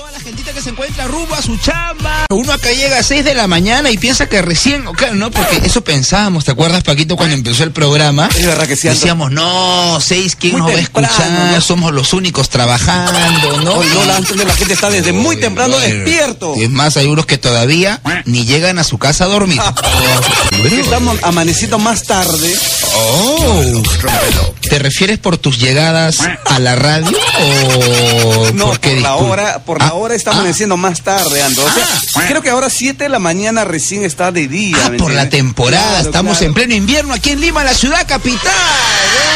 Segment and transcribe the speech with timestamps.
[0.00, 2.24] toda la gentita que se encuentra rumbo a su chamba.
[2.30, 5.30] Uno acá llega a 6 de la mañana y piensa que recién, claro, ¿no?
[5.30, 8.30] Porque eso pensábamos, ¿te acuerdas, Paquito, cuando empezó el programa?
[8.34, 8.88] Es verdad que sí.
[8.88, 11.30] Decíamos, no, 6, ¿quién Muy nos va a escuchar?
[11.52, 11.60] ¿no?
[11.60, 13.74] Somos los únicos trabajando, ¿no?
[13.74, 15.94] Hoy no, la, la gente está desde muy temprano brother.
[16.02, 16.54] despierto.
[16.56, 19.60] Es más, hay unos que todavía ni llegan a su casa a dormir.
[20.64, 22.54] Es que estamos amaneciendo más tarde.
[22.96, 23.82] Oh,
[24.68, 29.86] ¿te refieres por tus llegadas a la radio o No, por la hora, por Ah,
[29.88, 31.64] la hora está ah, amaneciendo más tarde, Ando.
[31.64, 31.84] O sea,
[32.16, 32.24] Ah.
[32.28, 34.76] creo que ahora 7 de la mañana recién está de día.
[34.84, 36.46] Ah, ¿me por la temporada, Claro, estamos claro.
[36.48, 38.52] en pleno invierno aquí en Lima, la ciudad capital.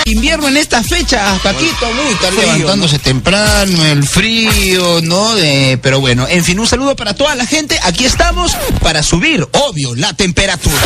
[0.07, 5.35] Invierno en estas fechas, Paquito, muy estar Frío, levantándose temprano, el frío, ¿no?
[5.35, 7.79] De- pero bueno, en fin, un saludo para toda la gente.
[7.85, 8.53] Aquí estamos
[8.83, 10.77] para subir, obvio, la temperatura.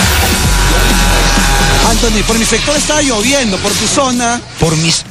[1.91, 5.03] Anthony, por mi sector está lloviendo, por tu zona, Por mis.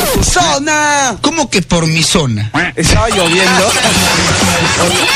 [0.00, 1.16] Por tu zona.
[1.20, 2.50] ¿Cómo que por mi zona?
[2.76, 3.66] Estaba lloviendo.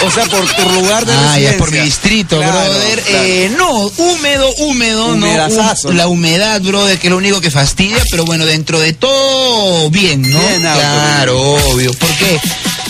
[0.02, 1.58] o, o sea, por tu lugar de Ah, ya, residencia.
[1.58, 3.02] por mi distrito, Claro, brother.
[3.02, 3.24] claro.
[3.24, 5.26] Eh, no, húmedo, húmedo, no.
[5.26, 5.98] Humedazazo, Hum- ¿no?
[5.98, 10.22] la humedad, brother, que es lo único que fastidia, pero bueno, dentro de todo, bien,
[10.22, 10.38] ¿no?
[10.38, 11.92] Bien, claro, obvio.
[11.94, 12.40] ¿Por qué?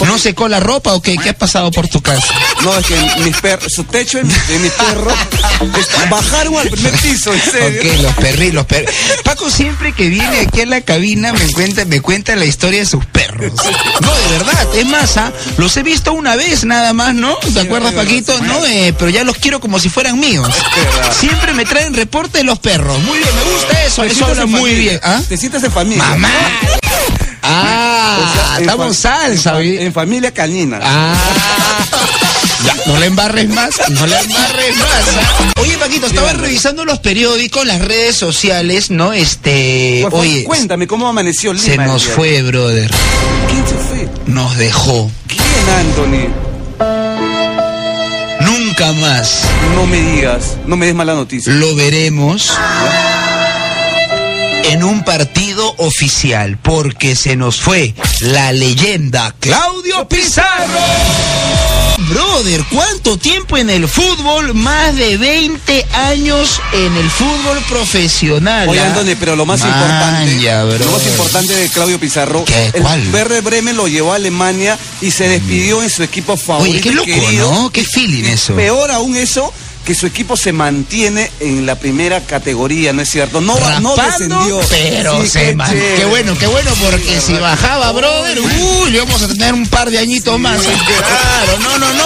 [0.06, 1.16] ¿No secó la ropa o qué?
[1.16, 2.26] ¿Qué ha pasado por tu casa?
[2.62, 5.12] No, es que mis perros, su techo de mi, de mi perro
[5.78, 7.92] está- bajaron al primer piso, en serio.
[7.92, 8.94] Ok, los perritos, los perros.
[9.24, 12.86] Paco siempre que viene aquí a la cabina me cuenta, me cuenta la historia de
[12.86, 13.52] sus perros.
[14.00, 15.32] No, de verdad, es más, ¿ah?
[15.58, 17.36] los he visto una vez nada más, ¿no?
[17.36, 18.38] ¿Te acuerdas, Paquito?
[18.42, 20.48] No, eh, pero ya los quiero como si fueran míos.
[21.18, 22.98] Siempre me traen reporte de los perros.
[23.02, 25.00] Muy bien, me gusta eso, eso habla muy bien.
[25.02, 25.20] ¿Ah?
[25.28, 26.02] Te sientes en familia.
[26.04, 26.30] Mamá.
[27.52, 30.78] Ah, estamos salsa, en, en familia canina.
[30.82, 31.14] Ah.
[32.64, 35.56] Ya, no le embarres más, no le embarres más.
[35.62, 39.12] Oye, Paquito, estaba revisando los periódicos, las redes sociales, ¿no?
[39.14, 41.64] Este, oye, cuéntame cómo amaneció Lima.
[41.64, 42.90] se nos fue, brother.
[43.48, 44.08] ¿Quién se fue?
[44.26, 45.10] Nos dejó.
[45.26, 45.42] ¿Quién,
[45.78, 46.28] Anthony?
[48.40, 49.42] Nunca más
[49.74, 51.52] No me digas, no me des mala noticia.
[51.52, 52.50] lo veremos
[54.64, 60.78] en un partido oficial, porque se nos fue la leyenda Claudio Pizarro.
[62.08, 64.54] Brother, ¿cuánto tiempo en el fútbol?
[64.54, 68.68] Más de 20 años en el fútbol profesional.
[68.68, 68.86] Oye, ¿ah?
[68.86, 72.72] Anthony, pero lo más importante, lo más importante de Claudio Pizarro, ¿Qué?
[72.74, 73.06] el ¿Cuál?
[73.12, 76.72] Werder Bremen lo llevó a Alemania y se despidió en su equipo favorito.
[76.72, 77.52] Oye, qué loco, querido.
[77.52, 77.70] ¿no?
[77.70, 78.56] Qué feeling eso.
[78.56, 79.52] Peor aún eso,
[79.84, 83.40] que su equipo se mantiene en la primera categoría, ¿no es cierto?
[83.40, 84.60] No, va- no Rapando, descendió.
[84.68, 85.94] pero Sí, se qué man- chévere.
[85.96, 89.98] Qué bueno, qué bueno, porque si bajaba, brother, uy, vamos a tener un par de
[89.98, 90.60] añitos más.
[90.60, 92.04] Claro, no, no, no.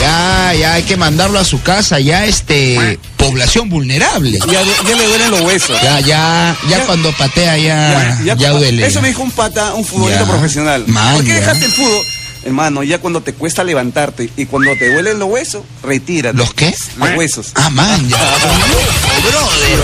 [0.00, 4.38] Ya, ya hay que mandarlo a su casa, ya este, población vulnerable.
[4.46, 5.80] Ya, ya le duelen los huesos.
[5.82, 8.86] Ya, ya, ya Ya- cuando patea ya, ya, ya- duele.
[8.86, 10.84] Eso me dijo un pata, un futbolista profesional.
[10.86, 12.04] Man, ¿Por qué dejaste el fútbol?
[12.46, 16.38] Hermano, ya cuando te cuesta levantarte y cuando te duelen los huesos, retírate.
[16.38, 16.72] ¿Los qué?
[16.96, 17.50] Los huesos.
[17.56, 18.16] Ah, man, ya.
[18.16, 19.80] Brother.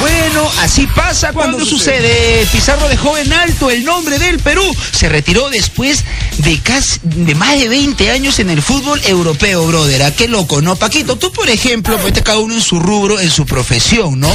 [0.00, 2.46] Bueno, así pasa cuando ¿Cuándo sucede.
[2.50, 4.64] Pizarro dejó en alto el nombre del Perú.
[4.92, 6.04] Se retiró después
[6.38, 10.04] de casi de más de 20 años en el fútbol europeo, brother.
[10.04, 10.76] ¿A qué loco, no?
[10.76, 14.34] Paquito, tú, por ejemplo, pues cada uno en su rubro, en su profesión, ¿no?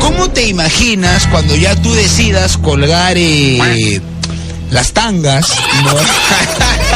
[0.00, 4.00] ¿Cómo te imaginas cuando ya tú decidas colgar eh,
[4.70, 5.50] las tangas,
[5.84, 5.92] ¿no?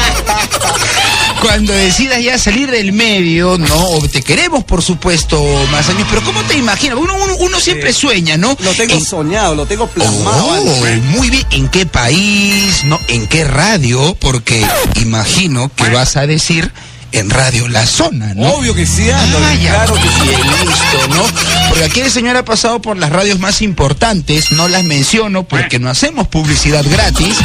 [1.41, 3.75] cuando decidas ya salir del medio, ¿no?
[3.77, 6.99] O te queremos, por supuesto, más años, pero ¿cómo te imaginas?
[6.99, 8.57] Uno, uno, uno siempre sueña, ¿no?
[8.61, 10.47] Lo tengo En- soñado, lo tengo plasmado.
[10.47, 11.03] Oh, Anthony.
[11.11, 11.47] muy bien.
[11.51, 12.85] ¿En qué país?
[12.85, 12.99] ¿No?
[13.09, 14.17] ¿En qué radio?
[14.21, 14.67] Porque
[15.01, 16.71] imagino que vas a decir
[17.13, 18.49] en Radio La Zona, ¿no?
[18.55, 19.25] Obvio que sí, Ah,
[19.61, 20.29] claro que sí.
[20.67, 21.23] Listo, ¿no?
[21.69, 25.79] Porque aquí el señor ha pasado por las radios más importantes, no las menciono porque
[25.79, 27.37] no hacemos publicidad gratis.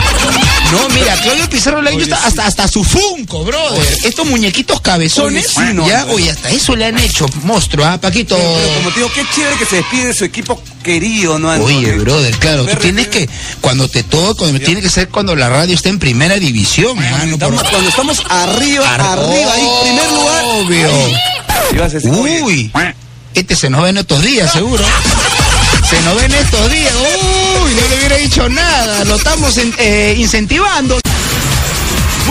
[0.71, 3.85] No, mira, Claudio Pizarro le ha hecho hasta, hasta, su Funko, brother.
[4.05, 6.13] Estos muñequitos cabezones, Oye, sí, no, ya, no.
[6.13, 8.35] oye, hasta eso le han hecho, monstruo, ¿ah, Paquito?
[8.37, 11.49] Pero, como te digo, qué chévere que se despide de su equipo querido, ¿no?
[11.51, 13.27] Oye, brother, claro, tú tienes que,
[13.59, 17.37] cuando te toca, cuando tiene que ser cuando la radio está en primera división, mano,
[17.37, 20.43] por- cuando estamos arriba, Ar- arriba, ahí, primer lugar.
[20.45, 20.89] Obvio.
[20.89, 22.41] ahí.
[22.41, 22.71] Uy,
[23.33, 24.83] este se nos ve en estos días, seguro.
[25.91, 26.93] Se nos ve en estos días.
[26.95, 29.03] Uy, no le hubiera dicho nada.
[29.03, 30.97] Lo estamos eh, incentivando.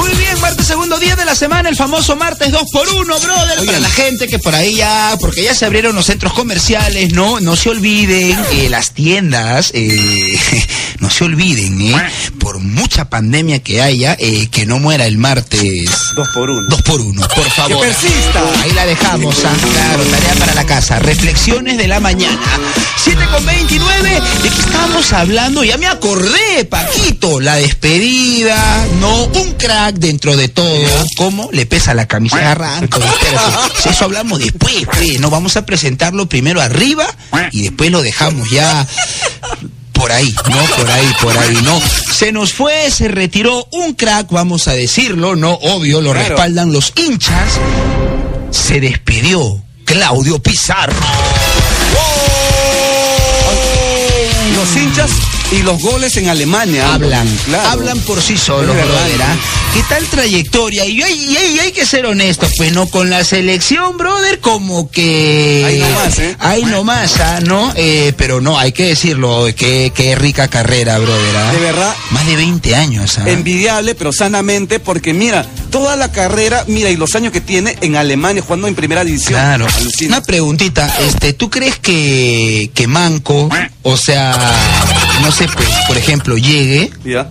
[0.01, 3.59] Muy bien, martes, segundo día de la semana, el famoso martes 2 por 1 brother.
[3.59, 3.67] Oigan.
[3.67, 7.39] Para la gente que por ahí ya, porque ya se abrieron los centros comerciales, ¿no?
[7.41, 10.39] No se olviden, eh, las tiendas, eh,
[11.01, 12.11] no se olviden, ¿eh?
[12.39, 16.67] Por mucha pandemia que haya, eh, que no muera el martes dos por uno.
[16.69, 17.81] Dos por uno, por favor.
[17.81, 18.43] Que persista.
[18.63, 20.99] Ahí la dejamos, ah, claro, tarea para la casa.
[20.99, 22.41] Reflexiones de la mañana.
[22.97, 25.63] 7 con 29, ¿de qué estábamos hablando?
[25.65, 27.41] Ya me acordé, Paquito.
[27.41, 30.77] La despedida, no, un crack dentro de todo,
[31.17, 33.01] cómo le pesa la camisa, arranco.
[33.89, 37.07] Eso hablamos después, pues, no vamos a presentarlo primero arriba
[37.53, 38.87] y después lo dejamos ya
[39.93, 40.57] por ahí, ¿no?
[40.77, 41.81] Por ahí, por ahí, ¿no?
[42.15, 45.53] Se nos fue, se retiró un crack, vamos a decirlo, ¿no?
[45.55, 46.29] Obvio, lo Claro.
[46.29, 47.53] respaldan los hinchas.
[48.51, 50.95] Se despidió Claudio Pizarro.
[54.57, 55.11] Los hinchas
[55.53, 56.93] y los goles en Alemania.
[56.95, 57.69] Hablan, Claro.
[57.71, 59.09] hablan por sí solos, verdad.
[59.23, 59.37] ¿ah?
[59.73, 60.85] ¿Qué tal trayectoria?
[60.85, 64.41] Y hay, y hay- y hay que ser honestos, pues no con la selección, brother,
[64.41, 65.63] como que.
[65.65, 66.37] Ahí nomás, ¿eh?
[66.41, 67.39] Ahí nomás, ¿ah?
[67.45, 67.73] ¿no?
[67.77, 71.37] Eh, pero no, hay que decirlo, qué, qué rica carrera, brother.
[71.37, 71.53] ¿ah?
[71.53, 71.95] De verdad.
[72.11, 73.31] Más de 20 años, ¿ah?
[73.31, 77.95] Envidiable, pero sanamente, porque mira, toda la carrera, mira, y los años que tiene en
[77.95, 79.35] Alemania jugando en primera división.
[79.35, 79.69] Claro.
[79.73, 80.17] Alucina.
[80.17, 83.49] Una preguntita, este, ¿tú crees que, que Manco,
[83.85, 84.37] o sea,
[85.23, 86.91] no sé, pues, por ejemplo, llegue?
[87.05, 87.31] Ya.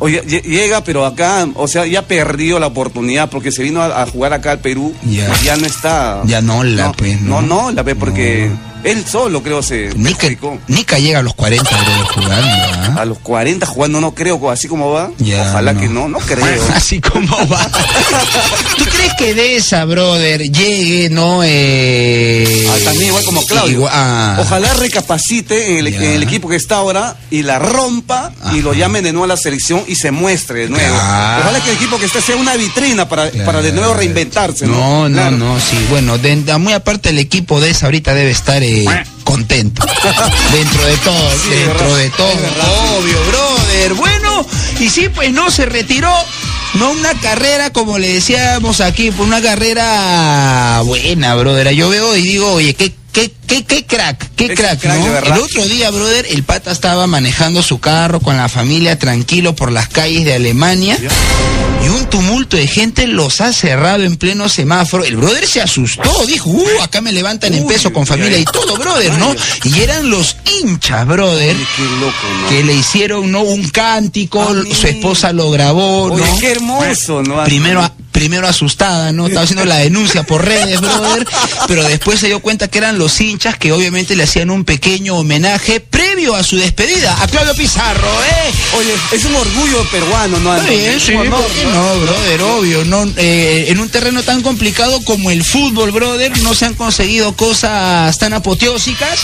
[0.00, 4.02] Oye, lle- llega, pero acá, o sea, ya perdió la oportunidad porque se vino a,
[4.02, 4.94] a jugar acá al Perú.
[5.04, 5.28] Ya.
[5.42, 6.22] Ya no está.
[6.26, 7.42] Ya no la, pues, ¿no?
[7.42, 8.48] No, no, la ve porque
[8.84, 10.28] él solo, creo, se Nica.
[10.68, 12.94] Nica llega a los 40, brother, jugando, ¿ah?
[13.00, 15.10] A los 40 jugando, no creo, así como va.
[15.18, 15.80] Ya, Ojalá no.
[15.80, 16.44] que no, no creo.
[16.74, 17.64] Así como va.
[18.78, 21.40] ¿Tú crees que de esa, brother, llegue, no?
[21.44, 22.66] Eh...
[22.70, 23.72] Ah, también igual como Claudio.
[23.78, 24.36] Igual- ah.
[24.40, 25.98] Ojalá recapacite en el, Ya.
[26.04, 29.28] en el equipo que está ahora y la rompa y lo llamen de nuevo a
[29.28, 30.94] la selección y se muestre de nuevo.
[30.94, 31.42] Claro.
[31.42, 34.66] Ojalá que el equipo que esté sea una vitrina para, para de nuevo reinventarse.
[34.66, 35.36] No, No, no, Claro.
[35.36, 35.76] no, sí.
[35.90, 39.82] Bueno, de- de- muy aparte el equipo de esa ahorita debe estar eh, contento.
[40.52, 42.28] dentro de todo, Sí, dentro de todo.
[42.98, 43.94] Obvio, brother.
[43.94, 44.46] Bueno,
[44.78, 46.12] y sí, pues no se retiró.
[46.74, 51.70] No una carrera, como le decíamos aquí, pues una carrera buena, brother.
[51.74, 55.18] Yo veo y digo, oye, qué, qué, qué, qué crack, qué crack, crack, ¿no?
[55.34, 59.72] El otro día, brother, el pata estaba manejando su carro con la familia tranquilo por
[59.72, 60.98] las calles de Alemania.
[61.84, 65.04] Y un tumulto de gente los ha cerrado en pleno semáforo.
[65.04, 68.76] El brother se asustó, dijo, uh, acá me levantan en peso con familia y todo,
[68.76, 69.32] brother, ¿no?
[69.62, 71.54] Y eran los hinchas, brother,
[72.48, 73.42] que le hicieron, ¿no?
[73.42, 76.38] Un cántico, Ah, su esposa lo grabó, Oye, ¿no?
[76.58, 77.44] Hermoso, ¿no?
[77.44, 77.82] Primero,
[78.18, 79.28] primero asustada, ¿no?
[79.28, 81.24] Estaba haciendo la denuncia por redes, brother.
[81.68, 85.14] Pero después se dio cuenta que eran los hinchas que obviamente le hacían un pequeño
[85.14, 88.52] homenaje previo a su despedida a Claudio Pizarro, ¿eh?
[88.76, 90.52] Oye, es un orgullo peruano, ¿no?
[90.52, 91.70] Está bien, sí, honor, ¿por qué ¿no?
[91.70, 92.84] no, brother, obvio.
[92.86, 97.36] No, eh, en un terreno tan complicado como el fútbol, brother, no se han conseguido
[97.36, 99.20] cosas tan apoteósicas.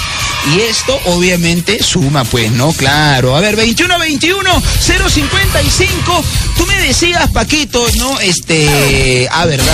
[0.54, 2.72] Y esto, obviamente, suma, pues, ¿no?
[2.74, 3.34] Claro.
[3.34, 4.62] A ver, 21-21,
[5.08, 6.24] 055.
[6.56, 8.20] Tú me decías, Paquito, ¿no?
[8.20, 8.83] Este.
[9.30, 9.66] Ah, verdad.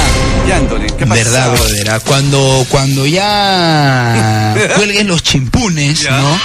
[0.49, 1.23] Ya, Anthony, ¿qué pasa?
[1.23, 1.91] Verdad, brother.
[1.91, 6.05] ah, Cuando, cuando ya cuelgues los chimpunes.
[6.11, 6.41] ¿no?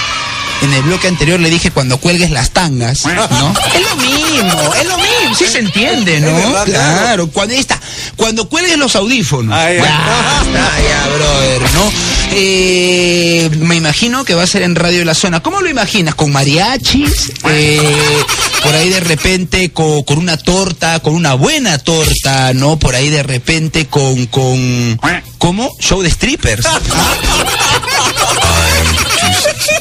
[0.62, 3.14] En el bloque anterior le dije cuando cuelgues las tangas, ¿no?
[3.76, 6.34] Es lo mismo, es lo mismo, sí se entiende, ¿no?
[6.34, 7.00] Verdad, claro.
[7.02, 7.80] claro, cuando ahí está,
[8.16, 9.54] cuando cuelgues los audífonos.
[9.56, 9.82] Ah, ya.
[9.84, 11.92] Ya brother, ¿no?
[12.32, 15.42] Eh, me imagino que va a ser en Radio de la Zona.
[15.42, 16.16] ¿Cómo lo imaginas?
[16.16, 17.32] ¿Con mariachis?
[17.50, 17.80] Eh,
[18.64, 22.78] por ahí de repente co- con, una torta, con una buena torta, ¿no?
[22.80, 25.00] Por ahí de repente con, con
[25.38, 25.70] ¿cómo?
[25.80, 26.66] Show de strippers.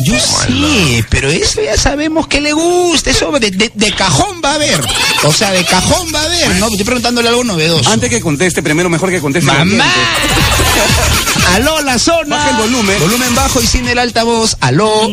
[0.05, 4.53] Yo sí, pero eso ya sabemos que le gusta, eso de, de- de cajón va
[4.53, 4.81] a haber.
[5.25, 6.67] O sea, de cajón va a haber, ¿no?
[6.69, 7.91] Estoy preguntándole algo novedoso.
[7.91, 9.51] Antes que conteste, primero mejor que conteste.
[9.51, 9.85] ¡Mamá!
[11.55, 12.37] ¡Aló, la zona!
[12.37, 12.99] Baja el volumen.
[13.01, 14.57] Volumen bajo y sin el altavoz.
[14.61, 15.09] ¡Aló!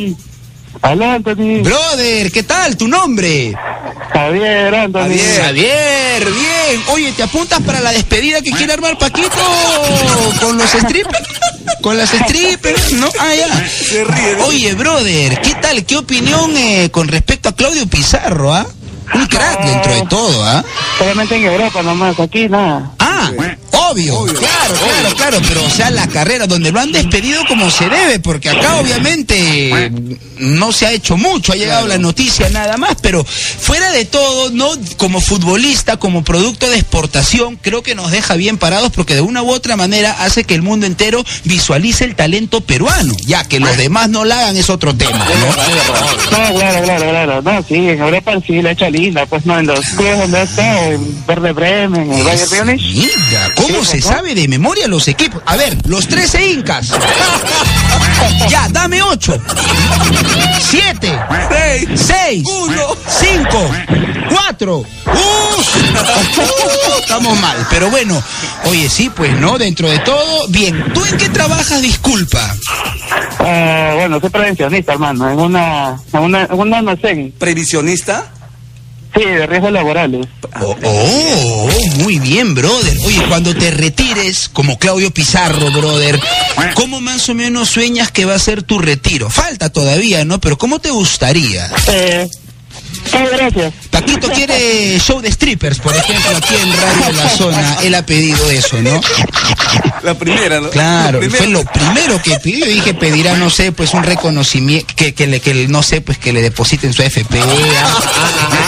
[0.82, 1.62] Aló, Anthony.
[1.64, 2.76] Brother, ¿qué tal?
[2.78, 3.54] ¿Tu nombre?
[4.14, 5.02] Javier, Anthony.
[5.02, 5.42] Javier.
[5.44, 6.84] Javier, bien.
[6.88, 9.30] Oye, ¿te apuntas para la despedida que quiere armar Paquito
[10.40, 11.28] con los strippers?
[11.82, 12.94] ¿Con las strippers?
[12.94, 13.10] ¿No?
[13.20, 13.68] Ah, ya.
[13.70, 14.36] Se ríe.
[14.38, 14.46] ¿no?
[14.46, 15.86] Oye, brother, ¿qué tal?
[15.86, 18.66] ¿Qué opinión eh, con respecto a Claudio Pizarro, ah?
[19.14, 20.64] Un crack dentro de todo, ¿ah?
[20.98, 22.92] Solamente en Europa nomás, aquí nada.
[23.92, 27.90] Obvio, claro, claro, claro, pero o sea, la carrera donde lo han despedido como se
[27.90, 29.92] debe, porque acá obviamente
[30.38, 34.50] no se ha hecho mucho, ha llegado la noticia nada más, pero fuera de todo,
[34.52, 39.22] no como futbolista, como producto de exportación, creo que nos deja bien parados porque de
[39.22, 43.60] una u otra manera hace que el mundo entero visualice el talento peruano, ya que
[43.60, 45.26] los demás no la hagan es otro tema, ¿no?
[45.26, 47.42] No, claro, claro, claro.
[47.42, 50.88] No, sí, en Europa sí la echa linda, pues no, en los clubes donde está,
[50.88, 52.96] en Verde Bremen, en el Bayern Múnich.
[52.96, 53.52] Mira,
[53.82, 55.42] ¿cómo se sabe de memoria los equipos?
[55.44, 56.92] A ver, los 13 incas.
[58.50, 59.40] Ya, dame 8.
[60.60, 61.20] 7.
[61.50, 61.90] Seis.
[61.96, 62.44] 6.
[62.46, 62.96] Uno.
[63.08, 63.72] 5.
[64.30, 64.86] 4.
[67.00, 68.22] Estamos mal, pero bueno.
[68.66, 70.94] Oye, sí, pues no, dentro de todo, bien.
[70.94, 72.56] ¿Tú en qué trabajas, disculpa?
[73.40, 77.34] Ah, bueno, soy prevencionista, hermano, en una, en una, en un almacén.
[77.40, 78.32] ¿Previsionista?
[79.22, 80.28] Sí, de riesgos laborales.
[80.62, 82.98] Oh, oh, muy bien, brother.
[83.06, 86.20] Oye, cuando te retires, como Claudio Pizarro, brother,
[86.74, 89.30] ¿cómo más o menos sueñas que va a ser tu retiro?
[89.30, 90.42] Falta todavía, ¿no?
[90.42, 91.72] Pero ¿cómo te gustaría?
[91.88, 92.28] Eh,
[93.10, 93.74] gracias.
[93.90, 97.78] Paquito quiere show de strippers, por ejemplo, aquí en Radio de la Zona.
[97.84, 99.00] Él ha pedido eso, ¿no?
[100.04, 100.70] La primera, ¿no?
[100.70, 102.66] Claro, La fue lo primero que pidió.
[102.66, 106.18] Dije, pedirá, no sé, pues un reconocimiento, que, que le, que le- no sé, pues
[106.18, 107.40] que le depositen su FP,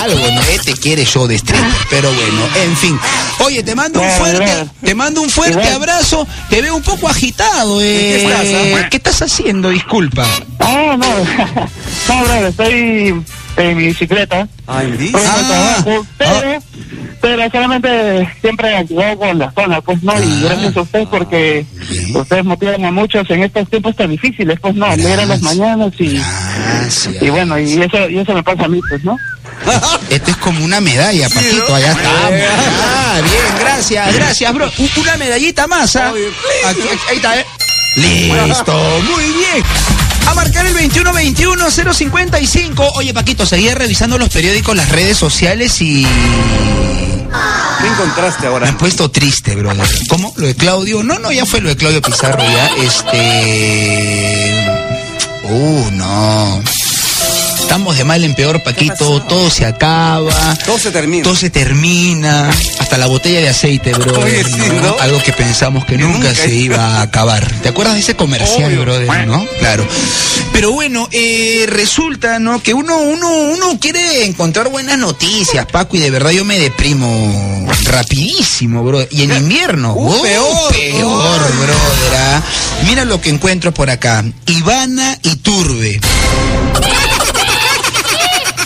[0.01, 0.41] algo, ¿no?
[0.51, 2.99] Este quiere show de strippers, pero bueno, en fin.
[3.39, 6.27] Oye, te mando un fuerte, te mando un fuerte abrazo.
[6.49, 8.21] Te veo un poco agitado, eh.
[8.21, 8.89] ¿En qué estás, ah?
[8.89, 9.69] ¿Qué estás haciendo?
[9.69, 10.25] Disculpa.
[10.59, 11.07] Ah, no.
[12.15, 13.23] no, brother, estoy
[13.57, 14.47] en mi bicicleta.
[14.67, 15.11] Ay, ¿sí?
[15.15, 16.05] Ah, trabajo,
[17.21, 21.65] pero, solamente siempre activado con la zona, pues no, y Ah, gracias a ustedes porque
[21.89, 22.15] bien.
[22.17, 26.19] ustedes motivan a muchos en estos tiempos tan difíciles, pues no, alegran las mañanas y,
[26.19, 27.21] Gracias.
[27.21, 29.17] y bueno, y eso, y eso me pasa a mí, pues, ¿no?
[30.09, 31.75] Esto es como una medalla, Paquito, ¿no?
[31.75, 32.31] allá estamos.
[32.31, 32.47] Eh.
[32.83, 34.69] Ah, bien, gracias, gracias, bro.
[34.97, 36.11] Una medallita más, ¿ah?
[36.65, 37.45] Aquí, ahí está, ¿eh?
[37.95, 38.73] Listo,
[39.13, 39.63] muy bien.
[40.79, 42.91] El 21-21-055.
[42.95, 46.05] Oye, Paquito, seguía revisando los periódicos, las redes sociales y...
[47.81, 48.67] ¿Qué encontraste Me ahora?
[48.69, 49.85] han puesto triste, brother.
[50.09, 50.33] ¿Cómo?
[50.37, 51.03] ¿Lo de Claudio?
[51.03, 52.67] No, no, ya fue lo de Claudio Pizarro, ya.
[52.83, 54.53] Este...
[55.43, 56.63] Uh, no.
[57.63, 59.21] Estamos de mal en peor, Paquito.
[59.23, 60.31] Todo se acaba.
[60.65, 61.23] Todo se termina.
[61.23, 62.49] Todo se termina.
[62.79, 63.93] Hasta la botella de aceite.
[63.95, 64.51] Oye, sí,
[64.81, 64.95] ¿no?
[64.99, 66.35] Algo que pensamos que, Que nunca, nunca.
[66.35, 67.51] se iba a acabar.
[67.63, 68.81] ¿Te acuerdas de ese comercial, Obvio.
[68.81, 69.27] brother?
[69.27, 69.43] ¿No?
[69.59, 69.87] Claro.
[70.51, 72.61] Pero bueno, eh, resulta, ¿no?
[72.61, 77.67] Que uno, uno, uno quiere encontrar buenas noticias, Paco, y de verdad yo me deprimo
[77.85, 79.07] rapidísimo, bro.
[79.09, 80.71] Y en invierno, Uh, oh, peor.
[80.73, 82.17] peor, brother.
[82.19, 82.41] ¿ah?
[82.85, 84.23] Mira lo que encuentro por acá.
[84.45, 85.99] Ivana Iturbe.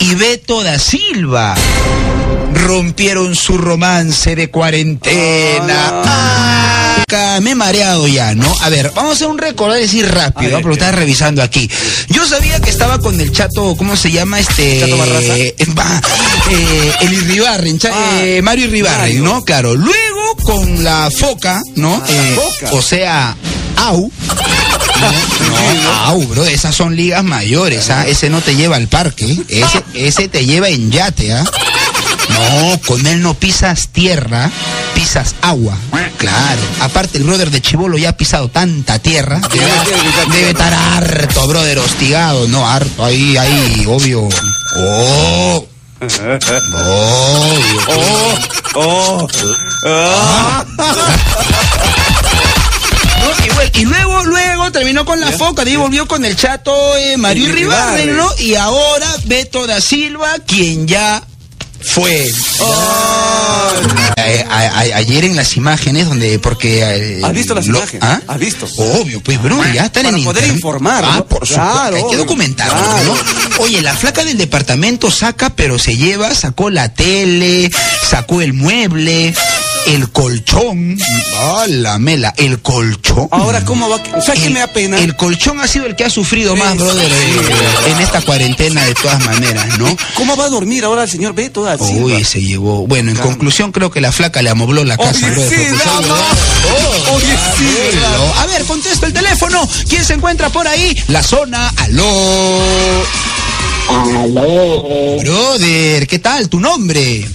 [0.00, 1.54] Y Beto da Silva
[2.54, 6.02] rompieron su romance de cuarentena.
[6.04, 8.52] Ah, me he mareado ya, ¿no?
[8.60, 10.56] A ver, vamos a hacer un recordar así rápido, ver, ¿no?
[10.58, 11.70] porque lo estaba revisando aquí.
[12.08, 14.38] Yo sabía que estaba con el chato, ¿cómo se llama?
[14.40, 14.80] Este.
[14.80, 15.36] ¿Chato Barraza?
[15.38, 15.54] eh,
[16.50, 19.22] eh, el Irribarren, cha- Ah, eh, Mario Irribarren.
[19.24, 19.42] ¿no?
[19.44, 19.74] Claro.
[19.74, 21.94] Luego con la foca, ¿no?
[22.04, 22.72] Ah, la Foca.
[22.72, 23.36] o sea,
[23.76, 24.10] Au.
[25.84, 28.06] No, au, bro, esas son ligas mayores, ¿ah?
[28.06, 31.44] Ese no te lleva al parque, ese, ese te lleva en yate, ¿ah?
[32.30, 34.50] No, con él no pisas tierra,
[34.94, 35.76] pisas agua.
[36.18, 36.60] Claro.
[36.80, 39.40] Aparte, el brother de Chivolo ya ha pisado tanta tierra.
[39.40, 39.84] que Ya
[40.32, 42.48] debe estar harto, brother, hostigado.
[42.48, 43.04] No, harto.
[43.04, 44.28] Ahí, ahí, obvio.
[44.76, 45.66] Oh.
[46.00, 46.48] Obvio.
[48.74, 49.28] Oh, oh,
[49.86, 50.64] ah.
[53.74, 57.46] Y, luego, luego terminó con la foca, de ahí volvió con el chato eh, Mario
[57.46, 58.16] El Ribarren.
[58.16, 58.28] ¿no?
[58.38, 61.22] Y ahora Beto da Silva, quien ya
[61.80, 62.30] fue.
[64.16, 68.02] Eh, a- a- ayer en las imágenes donde porque eh, ¿Has visto las lo- imágenes?
[68.04, 68.20] ¿Ah?
[68.26, 68.66] ¿Has visto?
[68.76, 70.56] Obvio, pues bro, ya están Para en poder internet.
[70.56, 73.14] informar, Ah, por supuesto, hay que documentarlo, Claro.
[73.58, 73.62] ¿no?
[73.62, 77.70] Oye, la flaca del departamento saca, pero se lleva, sacó la tele,
[78.08, 79.34] sacó el mueble,
[79.88, 80.98] el colchón.
[81.36, 82.32] ¡Ah, la mela!
[82.36, 83.28] El colchón.
[83.30, 83.98] Ahora, ¿cómo va?
[84.22, 84.98] ¿Sabes qué El- me da pena?
[84.98, 88.84] El colchón ha sido el que ha sufrido más, brother, sí, eh, en esta cuarentena
[88.84, 89.96] de todas maneras, ¿no?
[90.14, 92.04] ¿Cómo va a dormir ahora el señor Beto da Silva?
[92.16, 92.86] Uy, se llevó.
[92.86, 95.74] Bueno, en conclusión, creo que la flaca le amobló la casa, Oye, brother, sí,
[96.06, 97.98] no, Oye, sí.
[98.38, 99.68] A ver, contesta el teléfono.
[99.88, 100.96] ¿Quién se encuentra por ahí?
[101.08, 101.68] La zona.
[101.76, 102.04] Aló.
[103.88, 106.48] Aló, Brother, ¿qué tal?
[106.50, 107.26] ¿Tu nombre?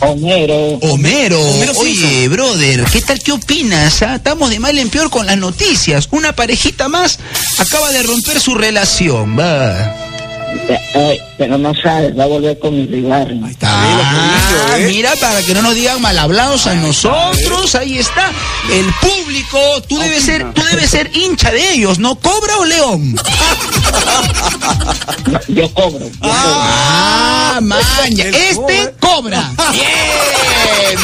[0.00, 0.78] Homero.
[0.82, 1.40] Homero.
[1.40, 3.18] Homero Oye, brother, ¿qué tal?
[3.20, 4.02] ¿Qué opinas?
[4.02, 4.16] ah?
[4.16, 6.08] Estamos de mal en peor con las noticias.
[6.12, 7.18] Una parejita más
[7.58, 9.38] acaba de romper su relación.
[9.38, 9.94] Va.
[11.38, 13.40] Pero no sabes, va a volver con mi rival.
[13.44, 14.86] Ahí está, que Ah, dijo, ¿eh?
[14.92, 18.30] mira, para que no nos digan mal hablados a nosotros, ahí está.
[18.72, 22.16] El público, tú debes ser, tú debes ser hincha de ellos, ¿no?
[22.16, 23.14] ¿Cobra o león?
[25.48, 26.08] Yo cobro.
[26.22, 28.24] Ah, maña.
[28.24, 29.50] El Este cobra.
[29.72, 29.84] Bien,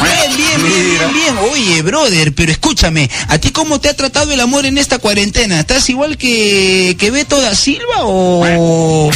[0.03, 1.39] bien, bien, bien, bien, bien.
[1.53, 5.61] Oye, brother, pero escúchame, ¿a ti cómo te ha tratado el amor en esta cuarentena?
[5.61, 9.11] ¿Estás igual que, que Beto da Silva o,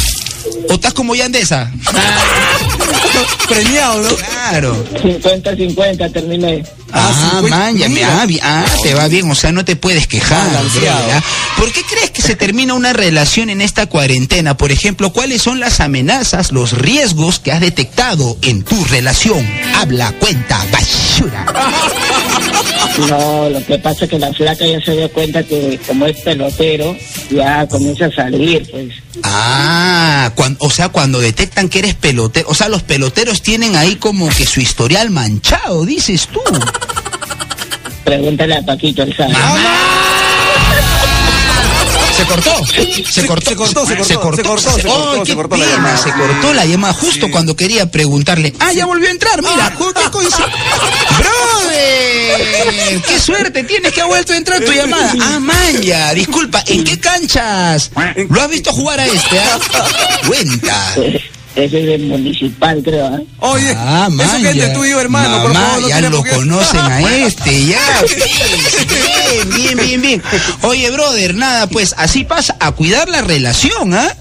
[0.68, 1.70] o estás como Yandesa?
[3.48, 4.08] Premiado, ¿no?
[4.16, 4.84] Claro.
[5.02, 6.62] 50-50 terminé.
[6.92, 9.76] Ah, Ah, 50, man, ya me- ah, ah, te va bien, o sea, no te
[9.76, 10.48] puedes quejar.
[10.54, 11.22] ¿ah?
[11.58, 14.56] ¿Por qué crees que se termina una relación en esta cuarentena?
[14.56, 19.46] Por ejemplo, ¿cuáles son las amenazas, los riesgos que has detectado en tu relación?
[19.76, 21.44] Habla, cuenta, basura.
[23.08, 26.16] No, lo que pasa es que la flaca ya se dio cuenta que como es
[26.18, 26.96] pelotero,
[27.30, 28.88] ya comienza a salir, pues.
[29.22, 34.28] Ah, o sea, cuando detectan que eres pelotero, o sea, los peloteros tienen ahí como
[34.30, 36.40] que su historial manchado, dices tú.
[38.04, 39.34] Pregúntale a Paquito el sabe.
[42.16, 45.34] Se cortó, se cortó, se cortó, se cortó, se cortó, se cortó, ¡Ay, se qué
[45.36, 45.76] cortó la pena!
[45.76, 45.96] llamada.
[45.98, 47.32] Se cortó la llamada justo Sí.
[47.32, 48.52] cuando quería preguntarle.
[48.58, 50.46] Ah, ya volvió a entrar, mira, ju- qué coincidencia.
[51.18, 52.37] ¡Brother!
[53.06, 55.12] ¡Qué suerte tienes que ha vuelto a entrar tu llamada!
[55.20, 57.90] Ah, Maya, disculpa, ¿en qué canchas?
[58.28, 59.38] ¿Lo has visto jugar a este?
[59.38, 59.58] ah?
[60.26, 60.94] Cuenta.
[61.56, 63.18] Ese es el municipal, creo, ¿ah?
[63.40, 65.42] Oye, Ah, eso que es de tuyo, hermano.
[65.42, 67.80] por Mamá, favor, no ya lo que- conocen a este, ya.
[69.44, 70.22] Bien, bien, bien, bien.
[70.62, 74.14] Oye, brother, nada, pues así pasa, a cuidar la relación, ¿ah?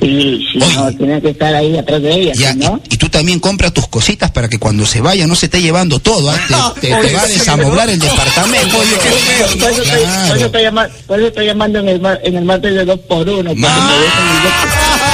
[0.00, 0.74] Sí, sí, Oye.
[0.76, 2.80] no, tiene que estar ahí atrás de ella, Ya, ¿sí, ¿no?
[2.88, 5.60] y, y tú también compras tus cositas para que cuando se vaya no se esté
[5.60, 6.72] llevando todo, ¿ah?
[6.80, 8.78] Te, te- te va a desamoblar el departamento.
[8.78, 9.46] Oye, qué feo.
[9.58, 12.36] Por eso, estoy, por eso estoy llama- por eso estoy llamando en el, mar- en
[12.36, 13.50] el martes de dos por uno.
[13.50, 15.09] porque me dejan el dos- Beto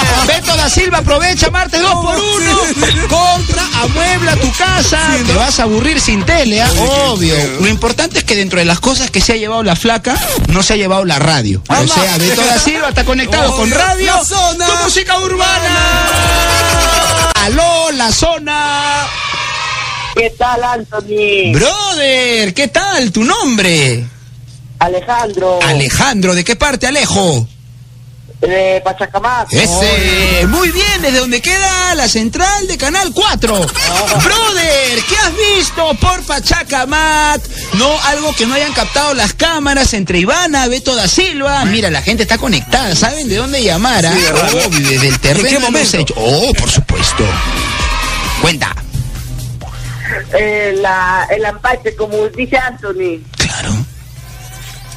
[0.67, 4.99] da Silva, aprovecha martes 2 por 1 Compra, amuebla tu casa.
[5.27, 6.71] Te vas a aburrir sin tele, ¿ah?
[7.09, 7.35] Obvio.
[7.61, 10.19] Lo importante es que dentro de las cosas que se ha llevado la flaca,
[10.49, 11.63] no se ha llevado la radio.
[11.69, 14.13] O sea, Beto da Silva está conectado con radio.
[14.29, 17.31] Tu música urbana.
[17.35, 19.07] Aló, la zona.
[20.17, 21.53] ¿Qué tal, Anthony?
[21.53, 23.13] Brother, ¿qué tal?
[23.13, 24.05] ¿Tu nombre?
[24.79, 25.59] Alejandro.
[25.63, 27.47] Alejandro, ¿de qué parte, Alejo?
[28.41, 29.51] De Pachacamac.
[29.53, 33.55] Ese, muy bien, desde donde queda la central de Canal 4.
[33.57, 37.41] Brother, ¿qué has visto por Pachacamac?
[37.75, 41.65] No, algo que no hayan captado las cámaras entre Ivana, Beto da Silva.
[41.65, 44.05] Mira, la gente está conectada, ¿saben de dónde llamar?
[44.07, 44.13] ah?
[44.15, 44.59] Sí.
[44.67, 45.97] Obvio, desde el terreno ¿En qué hemos momento?
[45.99, 46.15] hecho.
[46.19, 47.25] Oh, por supuesto.
[48.43, 48.77] Cuenta.
[50.39, 53.23] Eh, la, el empate, como dice Anthony.
[53.39, 53.75] Claro.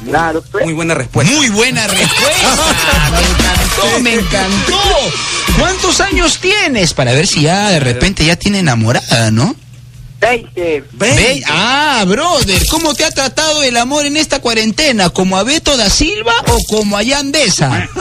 [0.04, 0.64] Claro, pues.
[0.64, 1.34] Muy buena respuesta.
[1.34, 3.10] Muy buena respuesta.
[3.12, 4.80] Me encantó, me encantó.
[5.58, 6.94] ¿Cuántos años tienes?
[6.94, 9.54] Para ver si ya de repente ya tiene enamorada, ¿no?
[10.20, 10.84] 20.
[10.92, 15.10] Ve- ah, brother, ¿cómo te ha tratado el amor en esta cuarentena?
[15.10, 17.88] ¿Como a Beto da Silva o como a Yandesa?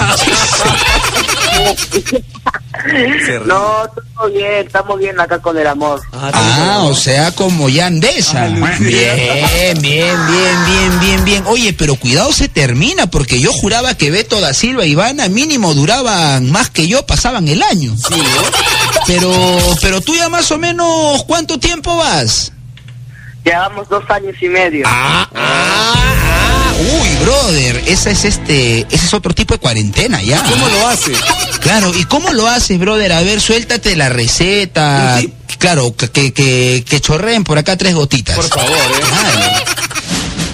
[3.46, 3.84] No,
[4.16, 6.02] todo bien, estamos bien acá con el amor.
[6.14, 8.46] Ah, o sea, como Yandesa.
[8.46, 8.48] Ah.
[8.80, 11.44] Bien, bien, bien, bien, bien, bien.
[11.48, 15.74] Oye, pero cuidado se termina, porque yo juraba que Beto da Silva y Ivana mínimo
[15.74, 17.96] duraban más que yo, pasaban el año.
[19.10, 22.52] Pero, pero tú ya más o menos, ¿cuánto tiempo vas?
[23.44, 24.86] Llevamos dos años y medio.
[24.88, 26.74] Ah, ah, ah.
[26.80, 30.44] Uy, brother, ese es este, ese es otro tipo de cuarentena ya.
[30.44, 31.14] ¿Cómo lo hace?
[31.60, 33.14] Claro, ¿y cómo lo haces, brother?
[33.14, 35.20] A ver, suéltate la receta.
[35.58, 38.36] Claro, que, que, que, que chorreen por acá tres gotitas.
[38.36, 39.02] Por favor, ¿eh?
[39.02, 39.80] Claro.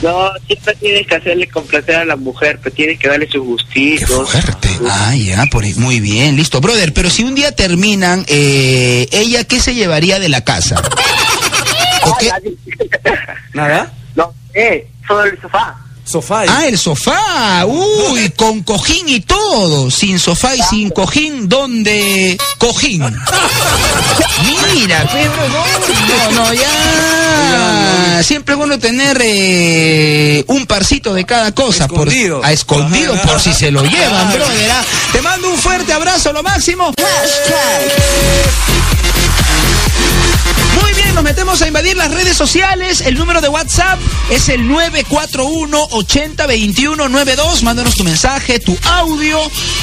[0.01, 3.39] No, siempre tienes que hacerle complacer a la mujer, pero tienes que darle sus Qué
[3.39, 4.29] gustitos.
[4.29, 4.69] fuerte.
[4.87, 5.73] Ah, ya, por ahí.
[5.75, 6.61] muy bien, listo.
[6.61, 10.81] Brother, pero si un día terminan, eh, ¿ella qué se llevaría de la casa?
[12.03, 12.29] ¿O qué?
[13.53, 13.91] ¿Nada?
[14.15, 15.75] No, eh, solo el sofá.
[16.05, 16.45] Sofá.
[16.45, 16.49] ¿eh?
[16.49, 17.65] Ah, el sofá.
[17.65, 19.89] Uy, con cojín y todo.
[19.91, 22.37] Sin sofá y sin cojín, ¿dónde?
[22.59, 23.01] Cojín.
[24.73, 28.21] Mira, Pedro, no, no, ya.
[28.23, 31.87] Siempre es bueno tener eh, un parcito de cada cosa.
[31.87, 32.41] por- Escondido.
[32.43, 33.23] a escondido Ajá.
[33.23, 34.71] por si se lo llevan, brother.
[34.71, 34.83] ah.
[35.11, 36.93] Te mando un fuerte abrazo, lo máximo.
[40.81, 43.01] Muy bien, nos metemos a invadir las redes sociales.
[43.01, 47.61] El número de WhatsApp es el 941-802192.
[47.63, 49.39] Mándanos tu mensaje, tu audio.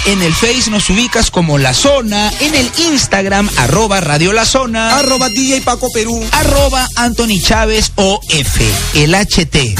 [0.07, 2.33] En el Face nos ubicas como La Zona.
[2.41, 4.97] En el Instagram, arroba Radio La Zona.
[4.99, 6.23] Arroba DJ Paco Perú.
[6.33, 8.61] arroba Anthony Chávez OF,
[8.95, 9.75] el HT.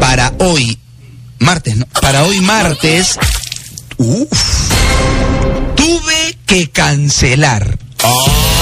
[0.00, 0.78] Para hoy,
[1.38, 1.86] martes, ¿no?
[2.00, 3.18] Para hoy martes,
[3.96, 4.28] uff,
[5.76, 7.78] tuve que cancelar.
[8.02, 8.53] Oh.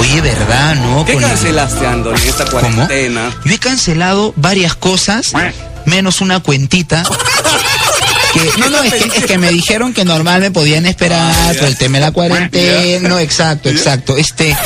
[0.00, 1.04] Oye, ¿verdad, no?
[1.04, 2.60] ¿Qué Con la- cancelaste, en esta ¿Cómo?
[2.70, 3.30] cuarentena?
[3.44, 5.32] Yo he cancelado varias cosas,
[5.86, 7.02] menos una cuentita.
[8.32, 11.68] Que, no, no, es que, es que me dijeron que normal me podían esperar por
[11.68, 13.08] el tema de la cuarentena.
[13.08, 14.16] No, exacto, exacto.
[14.16, 14.56] Este,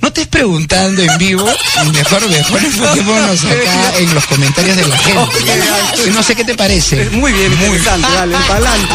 [0.00, 1.44] no te estés preguntando en vivo,
[1.92, 6.10] mejor, mejor enfoquémonos acá en los comentarios de la gente.
[6.12, 7.08] No sé qué te parece.
[7.10, 8.94] Muy bien, interesante, dale, para adelante.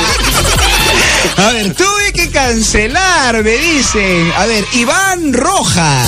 [1.38, 4.32] A ver, tuve que cancelar, me dicen.
[4.38, 6.08] A ver, Iván Rojas.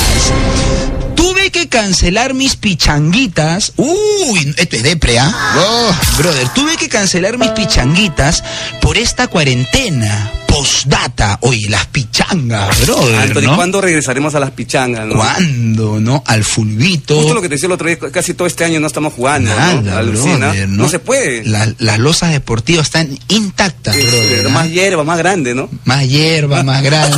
[1.15, 3.73] Tuve que cancelar mis pichanguitas.
[3.77, 4.83] Uy, esto es
[5.19, 5.55] ¿ah?
[5.57, 8.43] Oh, brother, tuve que cancelar mis pichanguitas
[8.81, 10.40] por esta cuarentena.
[10.61, 11.39] ¿Por Postdata.
[11.41, 13.55] Oye, las pichangas, brother, Anthony, ¿no?
[13.55, 15.07] ¿cuándo regresaremos a las pichangas?
[15.07, 15.15] no?
[15.15, 16.23] ¿Cuándo, no?
[16.27, 17.15] Al fulbito.
[17.17, 19.49] Justo lo que te decía el otro día, casi todo este año no estamos jugando.
[19.49, 19.97] Nada, ¿no?
[19.97, 20.37] Alucina.
[20.49, 21.43] brother, no se puede.
[21.45, 24.49] La- las losas deportivas están intactas, Es, brother, ¿no?
[24.51, 25.67] más hierba, más grande, ¿no?
[25.85, 27.17] Más hierba, más grande.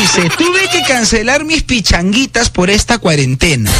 [0.00, 3.70] Dice, tuve que cancelar mis pichanguitas por esta cuarentena.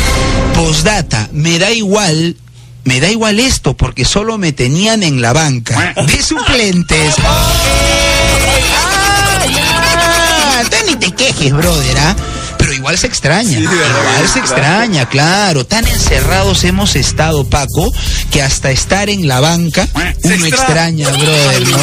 [0.54, 2.36] Postdata, me da igual,
[2.84, 5.94] me da igual esto porque solo me tenían en la banca.
[6.06, 7.14] De suplentes.
[7.24, 10.82] ¡Ah, ya!
[10.86, 12.16] Ni te quejes, brother, ¿ah?
[12.58, 13.58] Pero igual se extraña.
[13.58, 14.46] Sí, verdad, igual se claro.
[14.46, 15.66] extraña, claro.
[15.66, 17.92] Tan encerrados hemos estado, Paco,
[18.30, 20.04] que hasta estar en la banca uno
[20.46, 20.48] extraña.
[20.48, 21.78] extraña, brother, ¿no?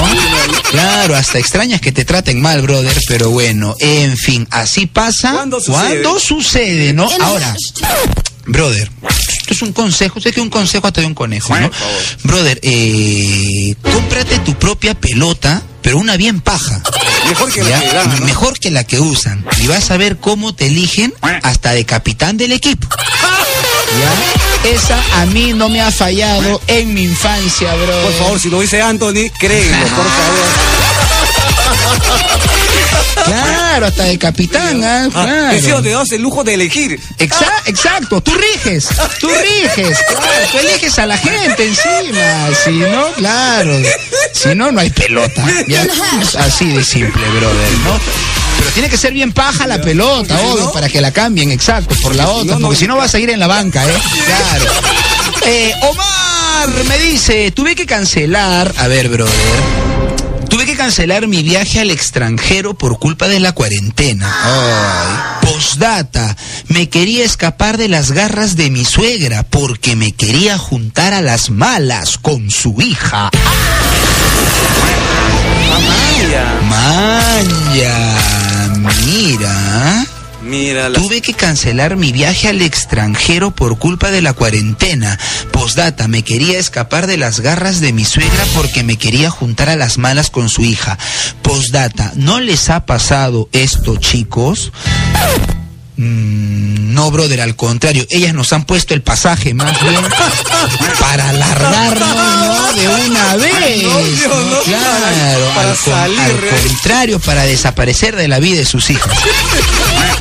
[0.72, 5.60] Claro, hasta extrañas que te traten mal, brother, pero bueno, en fin, así pasa ¿Cuándo
[5.60, 6.02] sucede?
[6.02, 7.10] cuando sucede, ¿no?
[7.22, 7.56] Ahora,
[8.46, 8.90] brother,
[9.50, 11.72] esto es un consejo, sé que un consejo hasta de un conejo, ¿no?
[12.24, 16.84] Brother, eh, cómprate tu propia pelota, pero una bien paja.
[17.28, 18.22] Mejor que la que.
[18.26, 19.44] Mejor que la que usan.
[19.60, 22.88] Y vas a ver cómo te eligen hasta de capitán del equipo.
[24.00, 24.70] ¿Ya?
[24.70, 28.02] Esa a mí no me ha fallado en mi infancia, bro.
[28.04, 30.70] Por favor, si lo dice Anthony, créelo, por favor.
[33.30, 35.06] Claro, hasta de capitán, ¿ah?
[35.06, 35.52] Ah, Claro.
[35.52, 37.00] Encima te das el lujo de elegir.
[37.18, 38.88] Exa- exacto, tú riges,
[39.20, 43.74] tú riges, claro, tú eliges a la gente encima, si no, claro,
[44.34, 45.86] si no, no hay pelota, ya,
[46.40, 48.00] así de simple, brother, ¿no?
[48.60, 51.96] Pero tiene que ser bien paja la pelota, obvio, no- para que la cambien, exacto,
[52.02, 53.98] por la otra, no, no- porque si no vas a ir en la banca, ¿eh?
[54.26, 54.72] Claro.
[55.46, 59.34] Eh, Omar me dice, tuve que cancelar, a ver, brother,
[60.70, 64.32] que cancelar mi viaje al extranjero por culpa de la cuarentena.
[65.42, 65.48] Ay.
[65.48, 71.22] Postdata, me quería escapar de las garras de mi suegra porque me quería juntar a
[71.22, 73.32] las malas con su hija.
[76.70, 77.34] Manja,
[79.08, 80.06] mira.
[80.50, 85.20] Mira, Tuve que cancelar mi viaje al extranjero por culpa de la cuarentena.
[85.52, 89.76] Postdata, me quería escapar de las garras de mi suegra porque me quería juntar a
[89.76, 90.98] las malas con su hija.
[91.44, 94.72] Postdata, ¿no les ha pasado esto, chicos?
[95.98, 99.96] Mm, no, brother, al contrario, ellas nos han puesto el pasaje más bien
[101.00, 102.74] para alargarnos ¿no?
[102.74, 103.84] de una vez.
[103.84, 104.50] no, Dios, ¿no?
[104.56, 106.68] no, Claro, para al, con- salir, al ¿eh?
[106.70, 109.12] contrario, para desaparecer de la vida de sus hijos.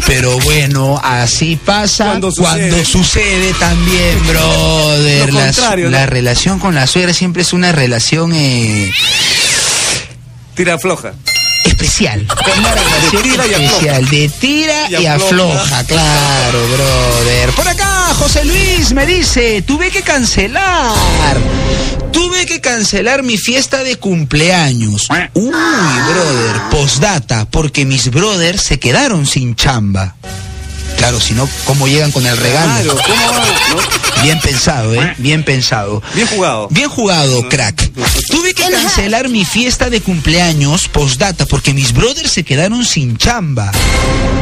[0.07, 3.53] Pero bueno, así pasa Cuando cuando sucede.
[3.55, 5.33] también, brother.
[5.91, 8.91] La- relación con la suegra siempre es una relación eh,
[10.55, 11.13] tira floja.
[11.65, 12.27] especial.
[12.59, 14.09] Una relación tira y especial.
[14.09, 15.61] De tira y, Y afloja.
[15.61, 15.85] afloja.
[15.85, 17.51] claro, brother.
[17.51, 20.95] Por acá, José Luis me dice, tuve que cancelar.
[22.13, 25.09] Tuve que cancelar mi fiesta de cumpleaños.
[25.35, 30.17] Uy, brother, postdata, porque mis brothers se quedaron sin chamba.
[30.99, 32.97] Claro, si no, ¿cómo llegan con el regalo?
[32.97, 33.47] Claro, ¿cómo va?
[33.71, 34.23] ¿No?
[34.23, 35.15] Bien pensado, ¿eh?
[35.19, 36.03] Bien pensado.
[36.13, 36.69] Bien jugado.
[36.71, 37.93] Bien jugado, crack.
[38.29, 43.71] Tuve que cancelar mi fiesta de cumpleaños postdata porque mis brothers se quedaron sin chamba.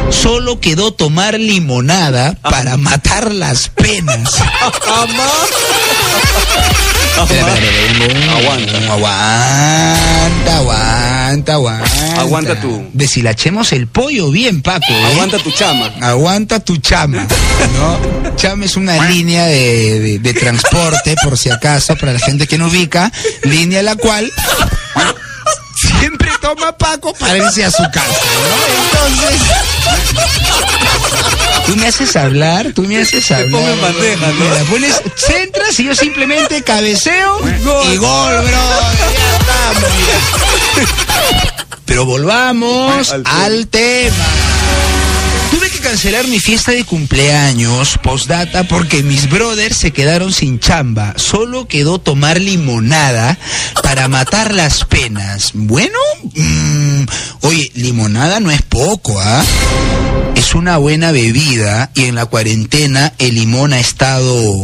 [0.09, 4.33] Solo quedó tomar limonada para matar las penas.
[7.21, 8.93] Aguanta.
[8.93, 12.19] Aguanta, aguanta, aguanta.
[12.21, 12.89] Aguanta tú.
[12.93, 14.85] Deshilachemos el pollo bien, Paco.
[14.89, 15.05] ¿eh?
[15.11, 15.91] Aguanta tu chama.
[16.01, 17.27] Aguanta tu chama,
[17.77, 18.35] ¿no?
[18.35, 22.57] Chama es una línea de, de- de transporte, por si acaso, para la gente que
[22.57, 23.11] no ubica,
[23.43, 24.31] línea la cual
[26.55, 29.03] toma Paco para irse a su casa, ¿no?
[29.03, 29.41] Entonces,
[31.65, 33.51] tú me haces hablar, tú me haces hablar.
[33.51, 34.33] pongo en bandeja, ¿no?
[34.33, 37.93] Me la pones, centras y yo simplemente cabeceo Gol.
[37.93, 38.43] y gol, bro.
[38.47, 41.53] Ya estamos, mira.
[41.85, 44.15] Pero volvamos Al al tema.
[45.57, 51.15] Tuve que cancelar mi fiesta de cumpleaños, postdata, porque mis brothers se quedaron sin chamba.
[51.17, 53.39] Solo quedó tomar limonada
[53.81, 55.53] para matar las penas.
[55.55, 55.97] Bueno,
[56.35, 57.05] mm,
[57.41, 59.43] oye, limonada no es poco, ¿ah?
[60.35, 64.61] Es una buena bebida y en la cuarentena el limón ha estado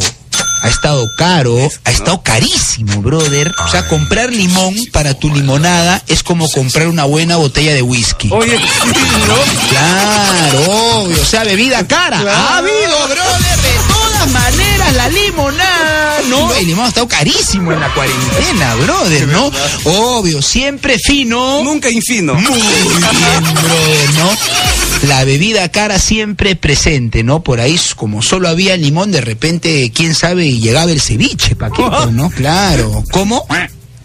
[0.64, 3.52] ha estado caro, ha estado carísimo, brother.
[3.66, 8.30] O sea, comprar limón para tu limonada es como comprar una buena botella de whisky.
[8.32, 9.68] Oye, sí, ¿no?
[9.68, 12.18] Claro, obvio, o sea, bebida cara.
[12.18, 12.38] Claro.
[12.38, 16.54] Ha habido, brother, de todas maneras, la limonada, ¿no?
[16.54, 19.50] El limón ha estado carísimo en la cuarentena, brother, ¿no?
[19.84, 21.62] Obvio, siempre fino.
[21.62, 22.36] Nunca infino.
[22.36, 24.30] Muy bien, brother, ¿no?
[25.08, 27.42] La bebida cara siempre presente, ¿no?
[27.42, 32.06] Por ahí, como solo había limón, de repente, quién sabe, y llegaba el ceviche, Paquito,
[32.12, 32.30] ¿no?
[32.30, 33.04] Claro.
[33.10, 33.46] ¿Cómo?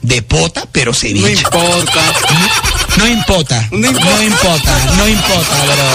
[0.02, 1.32] De pota, pero No ceviche.
[1.32, 2.02] importa.
[2.98, 3.68] No importa.
[3.72, 4.24] No No importa.
[4.24, 4.94] importa.
[4.98, 5.90] No importa, bro.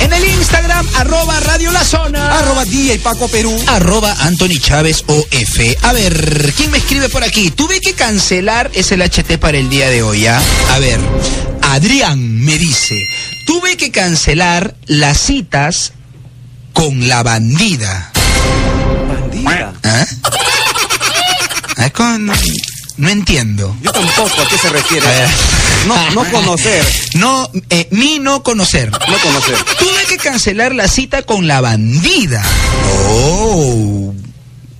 [0.00, 2.38] En el Instagram, arroba Radio La Zona.
[2.38, 3.56] Arroba DJ Paco Perú.
[3.68, 5.60] Arroba Anthony Chávez OF.
[5.82, 7.50] A ver, ¿quién me escribe por aquí?
[7.50, 10.40] Tuve que cancelar, es el HT para el día de hoy, ¿ah?
[10.72, 10.98] A ver,
[11.62, 13.06] Adrián me dice,
[13.46, 15.92] tuve que cancelar las citas
[16.72, 18.10] con la bandida.
[19.08, 19.72] Bandida.
[19.84, 20.06] ¿Ah?
[21.76, 22.34] Ah, con- no,
[22.98, 23.74] no entiendo.
[23.80, 25.06] Yo tampoco, ¿a qué se refiere?
[25.06, 25.28] A ver.
[25.86, 26.84] No, no conocer.
[27.14, 28.90] No, eh, mi no conocer.
[28.90, 29.56] No conocer.
[29.78, 32.42] Tuve que cancelar la cita con la bandida.
[33.08, 34.14] Oh.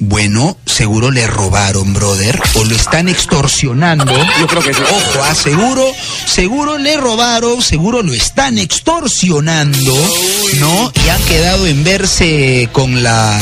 [0.03, 4.11] Bueno, seguro le robaron, brother, o lo están extorsionando.
[4.41, 4.81] Yo creo que sí.
[4.81, 5.85] Ojo, ah, seguro,
[6.25, 9.95] seguro le robaron, seguro lo están extorsionando,
[10.59, 10.93] ¿no?
[11.05, 13.39] Y han quedado en verse con la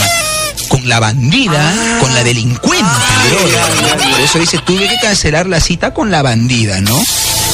[0.68, 2.85] con la bandida, con la delincuente,
[3.31, 4.11] brother.
[4.11, 7.01] Por eso dice, tuve que cancelar la cita con la bandida, ¿no?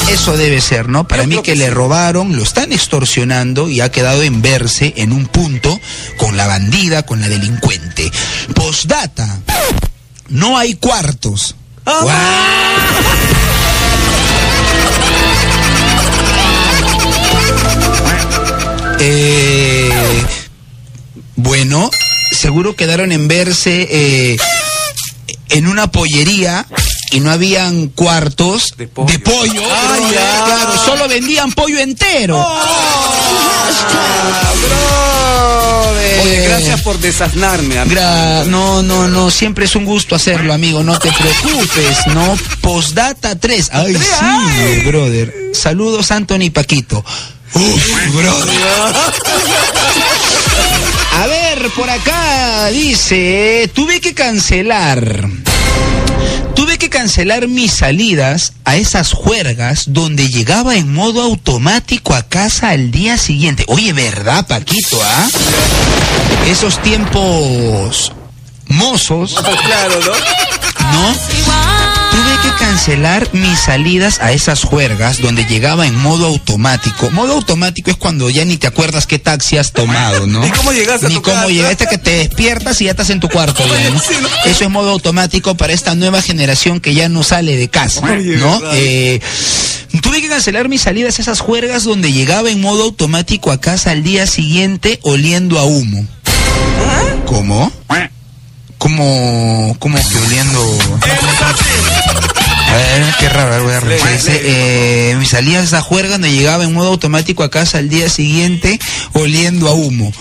[0.09, 1.07] Eso debe ser, ¿no?
[1.07, 5.11] Para Yo mí que, le robaron, lo están extorsionando y ha quedado en verse en
[5.11, 5.79] un punto
[6.17, 8.11] con la bandida, con la delincuente.
[8.53, 9.39] Postdata,
[10.29, 11.55] no hay cuartos.
[18.99, 20.23] Eh,
[21.35, 21.89] bueno,
[22.31, 24.37] seguro quedaron en verse eh,
[25.49, 26.65] en una pollería
[27.11, 29.09] y no habían cuartos De pollo.
[29.71, 30.41] Ah, brother, ya.
[30.41, 30.45] Oh.
[30.45, 32.37] claro, solo vendían pollo entero.
[36.23, 37.77] Oye, gracias por desasnarme.
[37.79, 37.95] amigo.
[37.99, 42.37] Gra- no, no, no, siempre es un gusto hacerlo, amigo, no te preocupes, ¿no?
[42.61, 43.69] Postdata 3.
[43.71, 44.79] Ay, sí, ay.
[44.85, 45.33] brother.
[45.53, 47.03] Saludos, Anthony Paquito.
[47.53, 48.55] Uf, brother.
[51.21, 55.27] A ver, por acá dice, tuve que cancelar.
[56.85, 62.91] Que cancelar mis salidas a esas juergas donde llegaba en modo automático a casa al
[62.91, 63.63] día siguiente.
[63.69, 65.27] Oye, ¿verdad, Paquito, ah?
[66.47, 68.11] Esos tiempos
[68.67, 69.33] mozos,
[69.65, 70.11] Claro, ¿no?
[70.91, 71.74] ¿no?
[72.45, 77.09] Tuve que cancelar mis salidas a esas juergas donde llegaba en modo automático.
[77.09, 80.41] Modo automático es cuando ya ni te acuerdas qué taxi has tomado, ¿no?
[80.45, 81.47] Ni cómo llegaste a Ni tu cómo casa.
[81.49, 83.99] llegaste que te despiertas y ya estás en tu cuarto, ya, ¿no?
[83.99, 84.27] Sí, ¿no?
[84.45, 88.61] Eso es modo automático para esta nueva generación que ya no sale de casa, ¿no?
[88.73, 89.19] Eh,
[90.03, 93.89] tuve que cancelar mis salidas a esas juergas donde llegaba en modo automático a casa
[93.89, 96.05] al día siguiente oliendo a humo.
[97.25, 97.71] ¿Cómo?
[98.85, 100.77] ¿Cómo, cómo que oliendo?
[102.67, 104.11] A ver, qué raro, voy a revisar.
[104.13, 108.09] Dice, eh, me salía esa juerga donde llegaba en modo automático a casa al día
[108.09, 108.79] siguiente
[109.13, 110.13] oliendo a humo.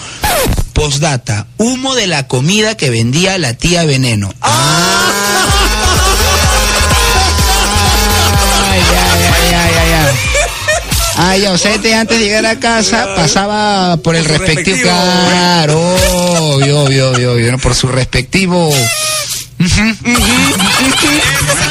[0.72, 4.32] Postdata, humo de la comida que vendía la tía Veneno.
[4.40, 5.53] Ay,
[11.16, 15.28] Ya, o sea, este antes de llegar a casa pasaba por el respectivo, respectivo.
[15.30, 15.80] claro,
[16.12, 17.58] obvio, obvio, obvio, obvio, ¿no?
[17.58, 18.72] por su respectivo,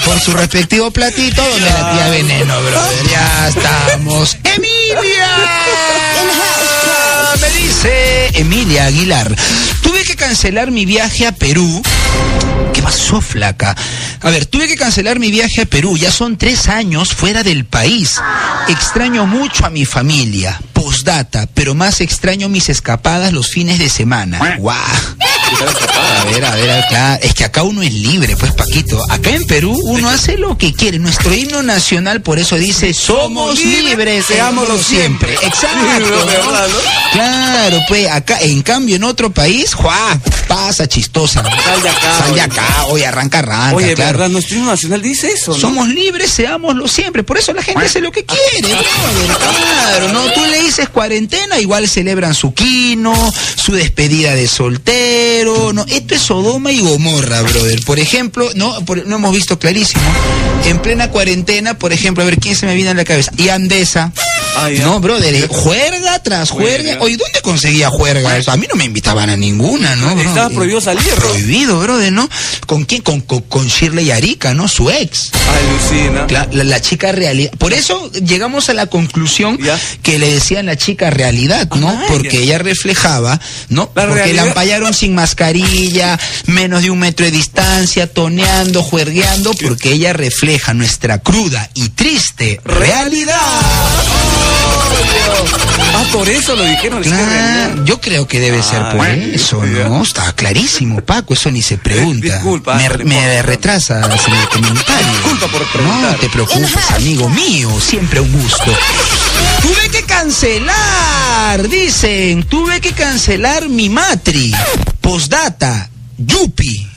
[0.05, 4.37] por su respectivo platito donde la tía veneno, brother, ya estamos.
[4.43, 5.62] ¡Emilia!
[7.41, 9.35] Me dice Emilia Aguilar,
[9.81, 11.81] tuve que cancelar mi viaje a Perú
[12.73, 13.75] ¿Qué pasó, flaca?
[14.21, 15.95] A ver, tuve que cancelar mi viaje a Perú.
[15.95, 18.19] Ya son tres años fuera del país.
[18.67, 20.59] Extraño mucho a mi familia.
[20.73, 24.55] Postdata, pero más extraño mis escapadas los fines de semana.
[24.57, 24.77] ¡Guau!
[26.23, 27.15] A ver, a ver, acá.
[27.15, 28.99] Es que acá uno es libre, pues, Paquito.
[29.09, 30.99] Acá en Perú uno hace lo que quiere.
[30.99, 35.33] Nuestro himno nacional por eso dice, somos libres, seámoslo siempre.
[35.33, 36.27] Exacto.
[37.11, 40.19] Claro, pues, acá, en cambio, en otro país, ¡juá!
[40.47, 41.43] Pasa chistosa.
[41.43, 43.75] Sal de acá, Sal de acá, oye, arranca, arranca.
[43.75, 44.13] Oye, claro.
[44.13, 44.29] ¿verdad?
[44.29, 45.59] Nuestro himno nacional dice eso, ¿no?
[45.59, 47.23] Somos libres, seámoslo siempre.
[47.23, 49.37] Por eso la gente hace lo que quiere, brother.
[49.37, 50.31] Claro, ¿no?
[50.33, 53.13] Tú le dices cuarentena, igual celebran su quino,
[53.55, 55.42] su despedida de soltero,
[55.73, 55.85] ¿no?
[55.87, 57.83] Esto es Sodoma y Gomorra, brother.
[57.83, 58.83] Por ejemplo, ¿no?
[58.85, 60.01] Por- no hemos visto clarísimo.
[60.65, 63.31] En plena cuarentena, por ejemplo, a ver, ¿quién se me viene a la cabeza?
[63.37, 64.11] Y Andesa.
[64.55, 66.83] Ah, no, brother, eh, juerga tras juerga.
[66.83, 67.01] Juerga.
[67.03, 68.51] Oye, ¿dónde conseguía juerga eso?
[68.51, 70.15] A mí no me invitaban a ninguna, ¿no?
[70.15, 70.21] bro?
[70.29, 71.15] Estaba prohibido salir, ¿no?
[71.15, 72.29] Prohibido, brother, ¿no?
[72.67, 73.01] ¿Con quién?
[73.01, 74.67] Con, con, con Shirley Arica, ¿no?
[74.67, 75.31] Su ex.
[75.33, 76.27] Ay, Lucina.
[76.29, 77.51] La, la- la chica realidad.
[77.57, 79.57] Por eso llegamos a la conclusión
[80.03, 81.89] que le decían la chica realidad, ¿no?
[81.89, 83.91] Ah, Porque ella reflejaba, ¿no?
[83.95, 84.43] La Porque realidad.
[84.43, 85.15] la empallaron sin
[86.45, 92.59] menos de un metro de distancia, toneando, juergueando, porque ella refleja nuestra cruda y triste
[92.63, 93.39] realidad.
[96.03, 97.01] Ah, por eso lo dijeron.
[97.03, 99.63] Claro, yo creo que debe ser por Ay, eso.
[99.63, 100.03] ¿no?
[100.03, 102.35] Está clarísimo, Paco, eso ni se pregunta.
[102.35, 103.41] Disculpa, me, me importa.
[103.43, 105.11] retrasa el comentario.
[105.11, 106.11] Disculpa por preguntar.
[106.13, 108.71] No te preocupes, amigo mío, siempre un gusto.
[109.61, 114.53] Tuve que cancelar, dicen, tuve que cancelar mi matri.
[115.01, 116.87] Postdata, Yupi.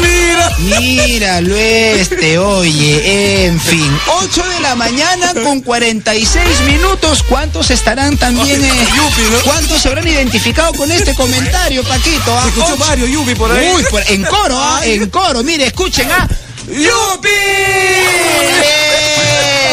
[0.00, 0.50] Mira.
[0.80, 8.62] Míralo este, oye, en fin, 8 de la mañana con 46 minutos, ¿cuántos estarán también,
[8.64, 12.36] eh, Yupi, cuántos se habrán identificado con este comentario, Paquito?
[12.36, 12.42] ah?
[12.42, 13.70] Se escuchó varios Yubi por ahí.
[13.74, 16.26] Uy, por- en coro, ah, en coro, mire, escuchen, ah.
[16.68, 17.28] ¡Yupi!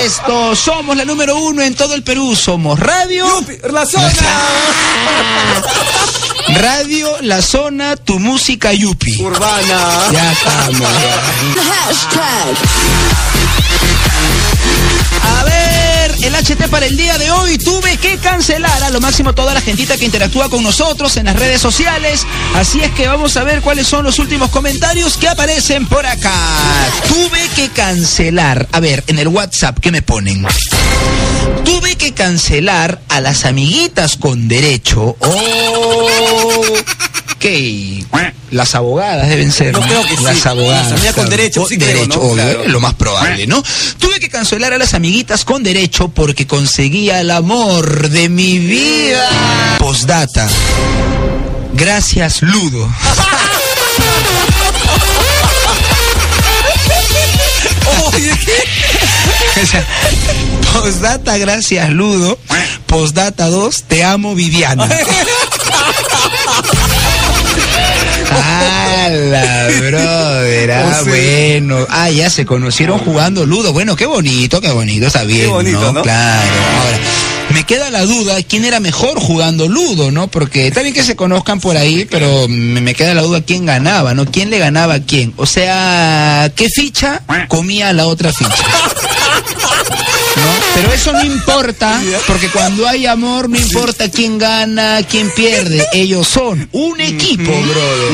[0.03, 3.57] Esto, somos la número uno en todo el Perú, somos Radio, ¡Yupi!
[3.71, 4.11] ¡La zona!
[6.47, 9.19] Radio La Zona, tu música Yupi.
[9.19, 10.11] Urbana.
[10.11, 11.21] Ya estamos, ya.
[16.25, 19.61] El HT para el día de hoy tuve que cancelar a lo máximo toda la
[19.61, 22.25] gentita que interactúa con nosotros en las redes sociales.
[22.55, 26.33] Así es que vamos a ver cuáles son los últimos comentarios que aparecen por acá.
[27.07, 28.67] Tuve que cancelar.
[28.71, 30.47] A ver, en el WhatsApp, ¿qué me ponen?
[31.63, 35.15] Tuve que cancelar a las amiguitas con derecho.
[35.19, 36.75] Oh.
[38.51, 39.73] Las abogadas deben ser.
[39.73, 39.81] ¿no?
[39.81, 40.23] creo que sí.
[40.23, 41.03] Las abogadas.
[41.03, 42.21] Las con derecho, creo, derecho, ¿no?
[42.21, 42.63] obvio, Claro.
[42.63, 43.63] es lo más probable, ¿no?
[43.99, 49.29] Tuve que cancelar a las amiguitas con derecho porque conseguía el amor de mi vida.
[49.79, 50.47] Postdata.
[51.73, 52.89] Gracias, Ludo.
[59.61, 59.85] O sea,
[60.73, 62.37] Postdata, gracias, Ludo.
[62.87, 64.87] Postdata 2, te amo, Viviana.
[68.31, 70.71] ¡Hala, brother!
[70.71, 71.85] Ah, O sea- bueno.
[71.89, 73.73] Ah, ya se conocieron jugando Ludo.
[73.73, 76.01] Bueno, qué bonito, qué bonito, está bien, bonito, ¿no?
[76.01, 76.41] Claro.
[76.83, 76.97] Ahora,
[77.53, 80.27] me queda la duda, ¿quién era mejor jugando Ludo, no?
[80.27, 83.65] Porque está bien que se conozcan por ahí, pero me, me queda la duda quién
[83.65, 84.25] ganaba, ¿no?
[84.25, 85.33] ¿Quién le ganaba a quién?
[85.37, 88.51] O sea, ¿qué ficha comía la otra ficha?
[90.35, 90.65] ¿no?
[90.75, 95.85] Pero eso no importa, porque cuando hay amor no importa quién gana, quién pierde.
[95.93, 98.11] Ellos son un equipo, brother.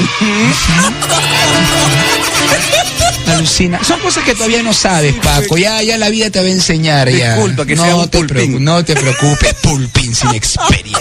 [3.27, 3.83] Alucina.
[3.83, 5.57] Son cosas que todavía no sabes, Paco.
[5.57, 7.35] Ya, ya la vida te va a enseñar ya.
[7.35, 8.63] Disculpa, que no sea un te pulpín.
[8.63, 10.99] no te preocupes, pulpín sin experiencia.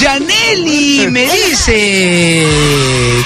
[0.00, 2.46] Janelli me dice,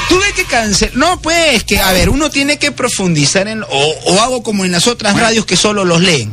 [0.09, 0.97] tuve que cancelar.
[0.97, 3.63] No, pues, que, a ver, uno tiene que profundizar en.
[3.63, 6.33] O, o hago como en las otras radios que solo los leen.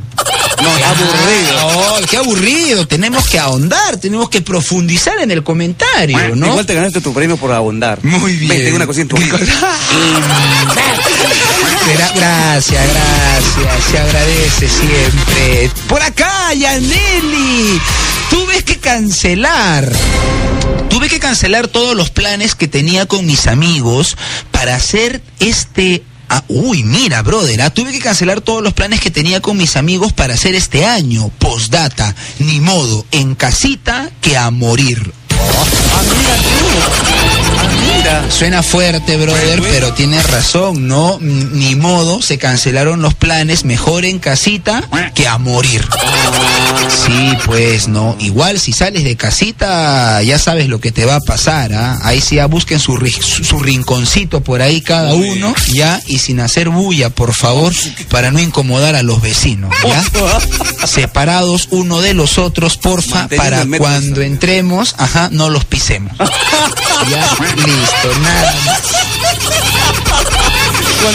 [0.62, 2.00] No, aburrido.
[2.02, 2.88] No, qué aburrido.
[2.88, 6.48] Tenemos que ahondar, tenemos que profundizar en el comentario, ¿no?
[6.48, 8.00] Igual te ganaste tu premio por abundar.
[8.04, 8.50] Muy bien.
[8.50, 9.28] Ven, tengo una cosita en tu ¿Qué
[11.96, 13.84] gracias, gracias.
[13.92, 15.72] Se agradece siempre.
[15.88, 17.82] Por acá, Yaneli.
[18.34, 19.88] Tuve que cancelar.
[20.90, 24.18] Tuve que cancelar todos los planes que tenía con mis amigos
[24.50, 26.02] para hacer este...
[26.30, 29.76] ah, uy, mira, brother, ah, tuve que cancelar todos los planes que tenía con mis
[29.76, 31.30] amigos para hacer este año.
[31.38, 35.14] Postdata, ni modo, en casita que a morir.
[35.30, 37.23] Mira tú.
[37.98, 38.30] Mira.
[38.30, 39.74] Suena fuerte, brother, Bueno.
[39.74, 41.18] pero tienes razón, ¿no?
[41.22, 44.84] Ni modo, se cancelaron los planes, mejor en casita
[45.16, 45.88] que a morir.
[47.06, 48.16] Sí, pues no.
[48.20, 52.00] Igual si sales de casita, ya sabes lo que te va a pasar, ¿ah?
[52.04, 56.40] Ahí sí ya busquen su, ri- su, rinconcito por ahí cada uno, ya, y sin
[56.40, 57.74] hacer bulla, por favor,
[58.10, 60.04] para no incomodar a los vecinos, ¿ya?
[60.88, 66.14] Separados uno de los otros, porfa, Manteniendo para cuando entremos, ajá, no los pisemos.
[67.10, 67.22] Ya,
[67.66, 68.54] listo, nada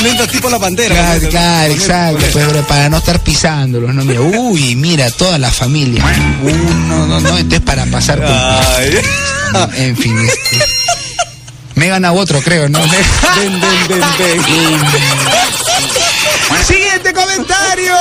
[0.07, 0.94] entras tipo la pantera.
[0.94, 1.29] Claro, ¿no?
[1.29, 6.05] claro, exacto, bro, para no estar pisándolos, no mira, uy, mira, toda la familia.
[6.42, 10.59] Uno, no, no, entonces para pasar con en fin, este.
[11.74, 12.81] Me gana otro, creo, ¿no?
[13.37, 15.09] Ven, ven, ven, ven.
[16.66, 17.94] Siguiente comentario.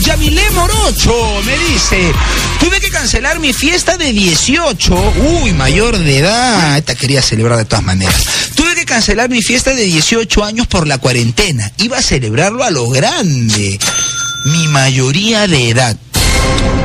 [0.00, 2.12] Yamilé Morocho me dice,
[2.60, 5.14] tuve que cancelar mi fiesta de 18.
[5.42, 6.76] Uy, mayor de edad.
[6.76, 8.14] Esta quería celebrar de todas maneras.
[8.54, 11.70] Tuve que cancelar mi fiesta de 18 años por la cuarentena.
[11.78, 13.78] Iba a celebrarlo a lo grande.
[14.46, 15.96] Mi mayoría de edad.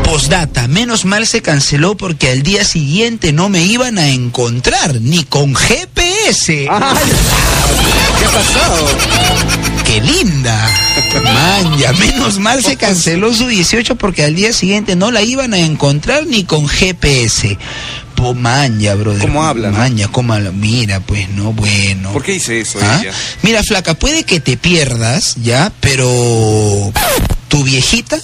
[0.04, 5.24] Postdata, menos mal se canceló porque al día siguiente no me iban a encontrar, ni
[5.24, 6.68] con GPS.
[6.70, 7.12] Ay,
[8.20, 9.79] ¿Qué pasado?
[9.90, 10.70] ¡Qué linda!
[11.24, 15.58] Manja, menos mal se canceló su 18 porque al día siguiente no la iban a
[15.58, 17.58] encontrar ni con GPS.
[18.14, 19.22] po maña, brother.
[19.22, 19.80] ¿Cómo habla, no?
[19.80, 20.52] Maña, cómo habla.
[20.52, 22.14] Mira, pues, no, bueno.
[22.14, 23.00] ¿Por qué dice eso ¿Ah?
[23.02, 23.14] ella?
[23.42, 25.72] Mira, flaca, puede que te pierdas, ¿ya?
[25.80, 26.94] Pero
[27.48, 28.20] tu viejita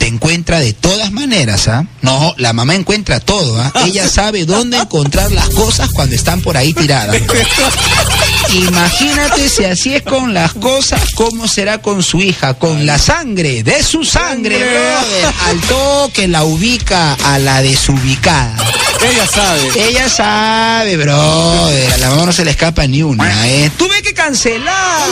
[0.00, 1.84] te encuentra de todas maneras, ¿ah?
[2.00, 3.70] No, la mamá encuentra todo, ¿ah?
[3.86, 7.14] Ella sabe dónde encontrar las cosas cuando están por ahí tiradas.
[8.54, 12.54] Imagínate si así es con las cosas, ¿cómo será con su hija?
[12.54, 15.34] Con la sangre, de su sangre, brother.
[15.44, 18.56] Al toque la ubica a la desubicada.
[19.02, 19.88] Ella sabe.
[19.88, 21.92] Ella sabe, brother.
[21.92, 23.70] A la mamá no se le escapa ni una, ¿eh?
[23.76, 25.06] Tuve que cancelar.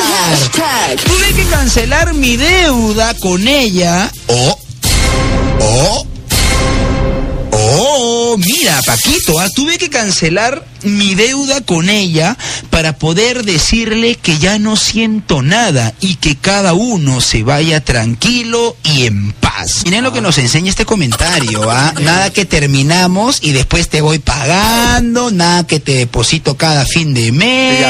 [1.04, 4.10] Tuve que cancelar mi deuda con ella.
[4.28, 4.58] O.
[5.60, 6.06] O.
[7.50, 12.36] Oh, mira, Paquito, ah, tuve que cancelar mi deuda con ella
[12.70, 18.76] para poder decirle que ya no siento nada y que cada uno se vaya tranquilo
[18.84, 19.82] y en paz.
[19.84, 21.92] Miren lo que nos enseña este comentario, ¿ah?
[22.00, 27.32] Nada que terminamos y después te voy pagando, nada que te deposito cada fin de
[27.32, 27.84] mes,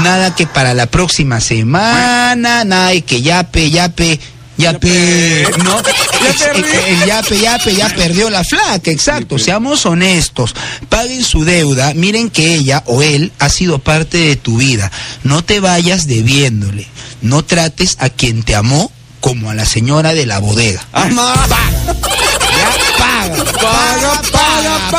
[0.00, 4.20] nada que para la próxima semana, nada de que yape, yape.
[4.58, 6.62] Yape, no, Ya perdí.
[6.86, 9.38] el yape, yape, ya perdió la flaca, exacto.
[9.38, 10.54] Seamos honestos,
[10.88, 14.92] paguen su deuda, miren que ella o él ha sido parte de tu vida.
[15.24, 16.86] No te vayas debiéndole,
[17.22, 20.84] no trates a quien te amó como a la señora de la bodega.
[20.92, 21.34] Ama.
[21.36, 23.54] Ya paga, Paga,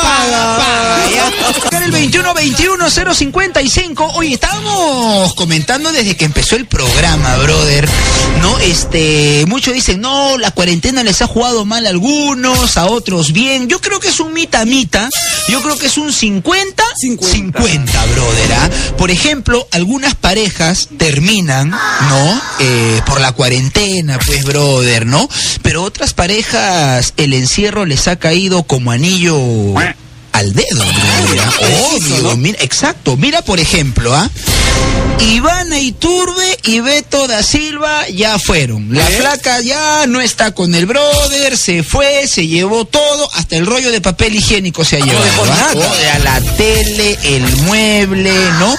[0.01, 1.09] paga, paga.
[1.11, 1.31] ya.
[1.77, 7.87] En el 21-21-055, oye, estábamos comentando desde que empezó el programa, brother,
[8.41, 8.57] ¿no?
[8.59, 13.67] Este, muchos dicen, no, la cuarentena les ha jugado mal a algunos, a otros bien.
[13.67, 15.09] Yo creo que es un mita-mita,
[15.47, 17.61] yo creo que es un 50, 50.
[17.61, 18.69] 50, brother, ¿ah?
[18.97, 22.41] Por ejemplo, algunas parejas terminan, ¿no?
[22.59, 25.29] Eh, por la cuarentena, pues, brother, ¿no?
[25.61, 29.37] Pero otras parejas, el encierro les ha caído como anillo
[30.34, 30.84] al dedo.
[30.84, 31.51] ¿ah?
[31.95, 32.38] Obvio, ¿no?
[32.38, 33.15] mira, exacto.
[33.17, 34.29] Mira, por ejemplo, ¿ah?
[35.19, 38.93] Ivana Iturbe y Beto da Silva ya fueron.
[38.93, 39.17] La ¿Eh?
[39.17, 43.91] flaca ya no está con el brother, se fue, se llevó todo, hasta el rollo
[43.91, 45.25] de papel higiénico se ha llevado.
[45.49, 45.71] ¿ah?
[45.75, 48.75] O sea, la tele, el mueble, ¿no?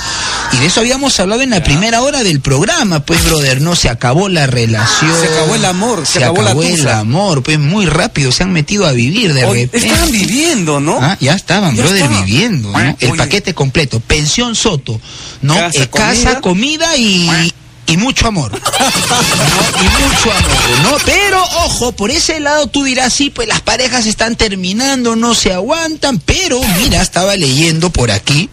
[0.52, 3.88] Y de eso habíamos hablado en la primera hora del programa, pues, brother, no se
[3.88, 5.12] acabó la relación.
[5.20, 8.52] Se acabó el amor, se se acabó la el amor, pues muy rápido se han
[8.52, 9.78] metido a vivir de repente.
[9.78, 10.98] Estaban viviendo, ¿no?
[11.00, 12.78] Ah, ya estaban, Ya brother, viviendo, ¿no?
[12.98, 13.18] El Oye.
[13.18, 14.98] paquete completo, pensión Soto,
[15.42, 15.54] ¿no?
[15.54, 17.52] Casa, Eh, casa, comida y,
[17.86, 18.50] y mucho amor.
[18.52, 18.58] ¿no?
[18.58, 20.96] Y mucho amor, ¿no?
[21.04, 25.52] Pero, ojo, por ese lado tú dirás, sí, pues las parejas están terminando, no se
[25.52, 28.48] aguantan, pero mira, estaba leyendo por aquí.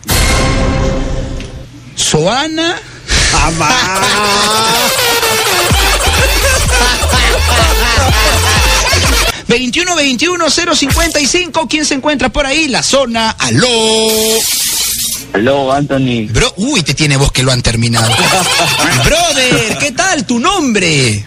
[1.96, 2.76] Soana.
[9.52, 12.70] 21 21 055, ¿quién se encuentra por ahí?
[12.70, 13.68] La zona, aló.
[15.34, 16.28] Aló, Anthony.
[16.32, 18.10] Bro, uy, te tiene voz que lo han terminado.
[19.04, 21.26] Brother, ¿qué tal tu nombre?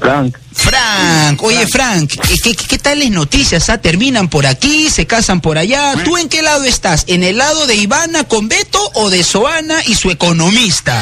[0.00, 0.36] Frank.
[0.52, 3.70] Frank, oye Frank, ¿qué, qué, qué tales noticias?
[3.70, 3.78] ah?
[3.78, 5.94] ¿Terminan por aquí, se casan por allá?
[6.04, 7.04] ¿Tú en qué lado estás?
[7.06, 11.00] ¿En el lado de Ivana con Beto o de Soana y su economista?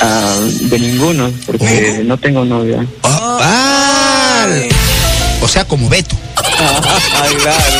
[0.00, 2.04] Ah, de ninguno, porque ¿Cómo?
[2.04, 2.86] no tengo novia.
[3.02, 4.46] Ah,
[5.42, 6.16] o sea, como Beto.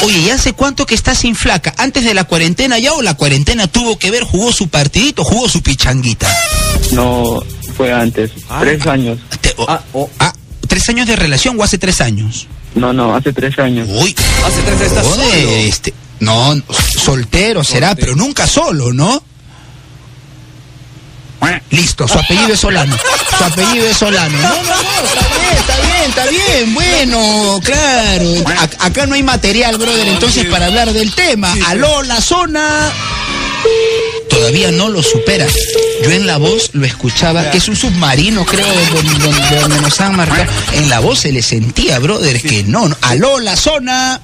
[0.03, 1.75] Oye, ¿y hace cuánto que estás sin flaca?
[1.79, 5.49] ¿Antes de la cuarentena ya o la cuarentena tuvo que ver, jugó su partidito, jugó
[5.49, 6.29] su pichanguita?
[6.93, 7.41] No,
[7.77, 8.31] fue antes.
[8.49, 8.59] Ah.
[8.61, 9.19] Tres años.
[9.41, 10.09] Te- Ah, oh.
[10.19, 10.33] ah,
[10.67, 12.47] ¿tres años de relación o hace tres años?
[12.75, 13.89] No, no, hace tres años.
[13.91, 15.23] Uy, Hace tres solo.
[15.33, 16.55] este, no,
[16.97, 18.07] soltero será, Soltero.
[18.07, 19.23] pero nunca solo, ¿no?
[21.71, 22.97] Listo, su apellido es Solano.
[23.39, 24.37] Su apellido es Solano.
[24.39, 26.75] No, no, no, está bien, está bien, está bien.
[26.75, 28.45] Bueno, claro.
[28.81, 31.55] A- acá no hay material, brother, entonces para hablar del tema.
[31.67, 32.91] Aló, la zona.
[34.29, 35.47] Todavía no lo supera.
[36.03, 39.61] Yo en la voz lo escuchaba, que es un submarino, creo, de donde, donde- de
[39.61, 40.45] donde nos han marcado.
[40.75, 42.91] En la voz se le sentía, brother, que no.
[43.03, 44.21] Aló, la zona.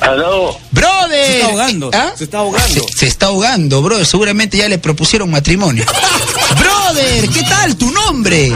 [0.00, 0.58] Aló.
[0.70, 1.26] Brother.
[1.26, 2.12] Se está ahogando, ¿Ah?
[2.16, 2.86] se está ahogando.
[2.88, 4.06] Se, se está ahogando, brother.
[4.06, 5.84] Seguramente ya le propusieron matrimonio.
[6.58, 8.52] brother, ¿qué tal tu nombre?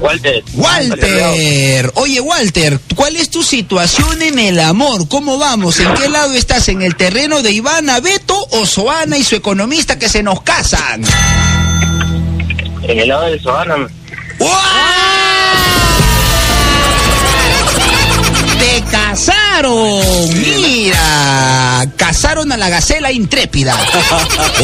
[0.00, 0.44] Walter.
[0.54, 1.92] Walter.
[1.94, 5.08] Oye, Walter, ¿cuál es tu situación en el amor?
[5.08, 5.80] ¿Cómo vamos?
[5.80, 6.68] ¿En qué lado estás?
[6.68, 11.02] ¿En el terreno de Ivana Beto o Soana y su economista que se nos casan?
[12.82, 13.88] En el lado de Soana.
[18.58, 18.82] ¡Te
[19.60, 20.34] casaron!
[20.42, 21.86] ¡Mira!
[21.96, 23.74] Casaron a la gacela intrépida.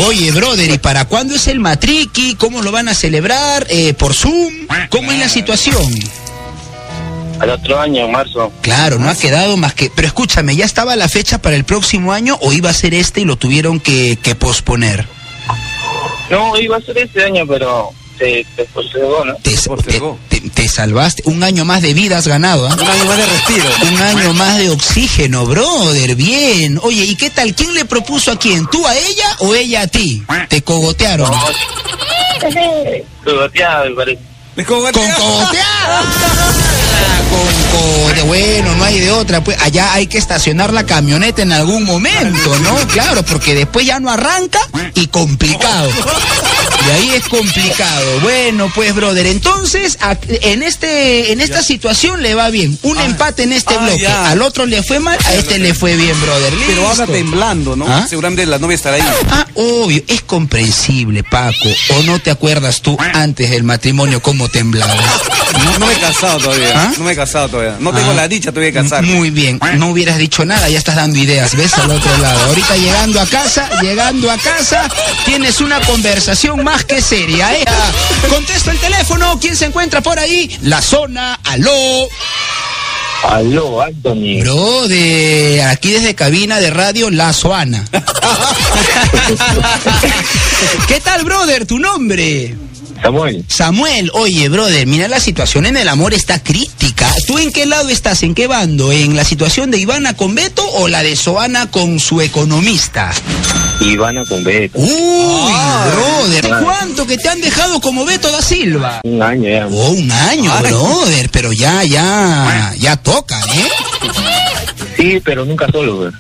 [0.06, 2.34] Oye, brother, ¿y para cuándo es el matriqui?
[2.36, 3.66] ¿Cómo lo van a celebrar?
[3.70, 4.52] Eh, ¿Por Zoom?
[4.90, 5.82] ¿Cómo es la situación?
[7.40, 8.52] al otro año, en marzo.
[8.60, 9.90] Claro, no ha quedado más que...
[9.92, 13.22] Pero escúchame, ¿ya estaba la fecha para el próximo año o iba a ser este
[13.22, 15.08] y lo tuvieron que, que posponer?
[16.30, 19.34] No, iba a ser este año, pero se, se postergó, ¿no?
[19.42, 20.16] Te, Postergó.
[20.28, 20.31] te-
[20.62, 21.22] te- te salvaste.
[21.26, 22.74] Un año más de vida has ganado, ¿ah?
[22.74, 23.64] Un año más de respiro.
[23.90, 26.14] Un año más de oxígeno, brother.
[26.14, 26.78] Bien.
[26.82, 27.54] Oye, ¿y qué tal?
[27.54, 28.66] ¿Quién le propuso a quién?
[28.68, 30.22] ¿Tú a ella o ella a ti?
[30.48, 31.30] Te cogotearon.
[33.24, 34.22] Cogoteado, me parece.
[34.54, 36.02] Con cogotear.
[37.30, 39.42] Con cogote- Bueno, no hay de otra.
[39.42, 42.76] Pues allá hay que estacionar la camioneta en algún momento, ¿no?
[42.88, 44.60] Claro, porque después ya no arranca
[44.94, 45.90] y complicado.
[46.86, 48.20] Y ahí es complicado.
[48.22, 52.76] Bueno, pues, brother, entonces en este en esta situación le va bien.
[52.82, 54.02] Un empate en este ah, bloque.
[54.02, 54.30] ya.
[54.30, 56.52] Al otro le fue mal, a este le fue bien, brother.
[56.66, 57.86] Pero habla temblando, ¿no?
[57.86, 58.06] ¿Ah?
[58.08, 59.02] Seguramente la novia estará ahí.
[59.30, 61.68] Ah, obvio, es comprensible, Paco.
[61.96, 64.96] ¿O no te acuerdas tú antes del matrimonio cómo temblabas?
[65.64, 66.72] No, no me he casado todavía.
[66.74, 66.92] ¿Ah?
[66.98, 67.76] No me he casado todavía.
[67.80, 68.14] No tengo Ah.
[68.14, 69.08] la dicha todavía de casarme.
[69.14, 72.46] Muy bien, no hubieras dicho nada, ya estás dando ideas, ves al otro lado.
[72.48, 74.88] Ahorita llegando a casa, llegando a casa,
[75.24, 77.64] tienes una conversación más que seria, ¿eh?
[78.28, 80.56] Contesto el teléfono, ¿quién se encuentra por ahí?
[80.62, 82.08] La zona, aló.
[83.28, 84.40] Aló, Anthony.
[84.42, 87.84] Brother, aquí desde cabina de radio La Soana.
[90.88, 91.64] ¿Qué tal, brother?
[91.66, 92.56] ¿Tu nombre?
[93.02, 93.44] Samuel.
[93.48, 97.08] Samuel, oye, brother, mira la situación en el amor está crítica.
[97.26, 98.22] ¿Tú en qué lado estás?
[98.22, 98.92] ¿En qué bando?
[98.92, 103.10] ¿En la situación de Ivana con Beto o la de Soana con su economista?
[103.80, 104.78] Ivana con Beto.
[104.78, 105.52] Uy,
[105.90, 106.62] brother.
[106.62, 109.00] ¿cuánto que te han dejado como Beto da Silva?
[109.04, 109.66] Un año ya.
[109.66, 113.68] Oh, un año, brother, pero ya, ya, ya toca, ¿eh?
[114.96, 116.10] Sí, pero nunca solo, güey.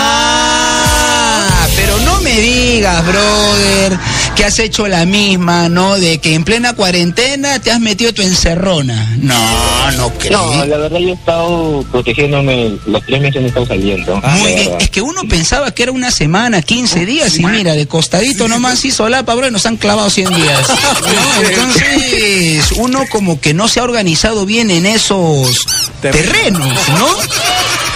[0.00, 3.98] Ah, pero no me digas, brother,
[4.38, 5.98] que has hecho la misma, ¿no?
[5.98, 9.16] De que en plena cuarentena te has metido tu encerrona.
[9.18, 10.54] No, no creo.
[10.54, 12.78] No, la verdad yo he estado protegiéndome.
[12.86, 14.14] Los tres meses no he estado saliendo.
[14.14, 14.78] Muy la bien, verdad.
[14.82, 18.84] es que uno pensaba que era una semana, 15 días, y mira, de costadito nomás
[18.84, 20.68] hizo la bro, y nos han clavado 100 días.
[20.68, 21.48] ¿no?
[21.48, 25.66] Entonces, uno como que no se ha organizado bien en esos
[26.00, 27.06] terrenos, ¿no?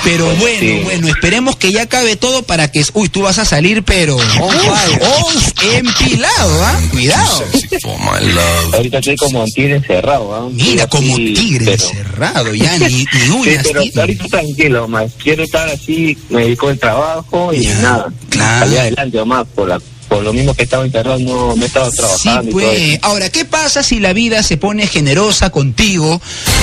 [0.04, 0.80] Pero bueno, Sí.
[0.84, 5.52] bueno, esperemos que ya acabe todo para que, uy, tú vas a salir, pero uf,
[5.74, 6.80] empilado, ¿ah?
[6.90, 7.44] Cuidado.
[8.72, 10.48] Ahorita estoy como un tigre encerrado, ¿ah?
[10.52, 13.06] Mira, Estoy como así, tigre pero- encerrado, ya ni, ni Sí,
[13.62, 14.00] pero tiene.
[14.00, 15.12] ahorita tranquilo, más.
[15.22, 18.06] Quiero estar así, me dedico al trabajo y Ya, nada.
[18.28, 18.60] claro.
[18.66, 21.96] Salir adelante nomás, por, la, por lo mismo que he estado encerrado, no, estado Sí,
[21.96, 22.80] trabajando y todo pues.
[22.80, 22.98] eso.
[23.02, 26.20] Ahora, ¿qué pasa si la vida se pone generosa contigo?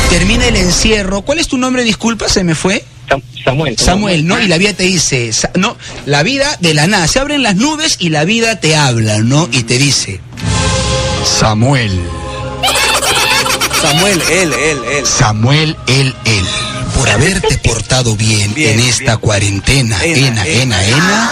[0.10, 1.22] Termina el encierro.
[1.22, 1.84] ¿Cuál es tu nombre?
[1.84, 2.84] Disculpa, se me fue.
[3.10, 3.78] Sam- Samuel.
[3.78, 4.40] Samuel, ¿no?
[4.40, 7.08] Y la vida te dice, no, la vida de la nada.
[7.08, 9.50] Se abren las nubes y la vida te habla, ¿no?
[9.52, 10.20] Y te dice,
[11.40, 11.92] Samuel,
[13.82, 15.06] Samuel, él, él, él.
[15.06, 16.46] Samuel, él, él,
[16.96, 19.18] por haberte portado bien, Bien, en esta bien.
[19.20, 21.32] cuarentena, Ena, ena, ena, ena.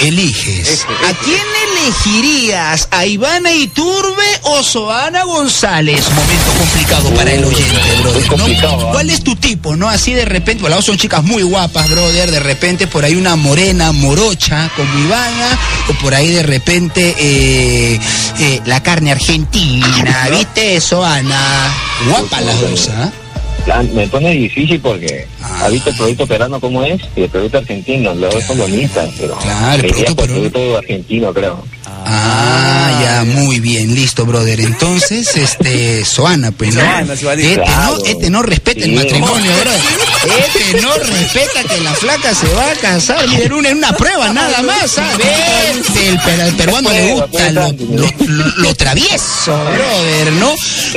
[0.00, 0.68] Eliges.
[0.68, 1.42] Eje, ¿A quién
[1.72, 2.88] elegirías?
[2.90, 6.04] ¿A Ivana Iturbe o Soana González?
[6.10, 8.22] Momento complicado para el oyente, brother.
[8.22, 8.28] ¿no?
[8.28, 8.92] complicado, ¿ah?
[8.92, 9.88] ¿Cuál es tu tipo, no?
[9.88, 12.30] Así de repente, bueno, son chicas muy guapas, brother.
[12.30, 18.00] De repente por ahí una morena, morocha, como Ivana, o por ahí de repente eh,
[18.38, 20.80] eh, la carne argentina, ¿viste?
[20.80, 21.72] Soana.
[22.08, 23.10] Guapa las dos, ¿ah?
[23.12, 23.29] Ah,
[23.94, 25.64] Me pone difícil porque Ah.
[25.64, 28.14] ha visto el producto peruano como es y el producto argentino.
[28.14, 31.62] Los dos son bonitas, pero Claro, el producto argentino, creo.
[32.06, 34.60] Ah, ya, muy bien, listo, brother.
[34.60, 36.80] Entonces, este, Soana, pues, ¿no?
[36.80, 37.14] Soana.
[37.42, 39.80] Este no, este no respeta el matrimonio, brother.
[40.38, 43.26] Este no respeta que la flaca se va a casar.
[43.28, 45.26] Miren, una, en una prueba nada más, ¿sabes?
[46.04, 50.54] El, per- al peruano le gusta lo, lo- lo- lo travieso, brother, ¿no?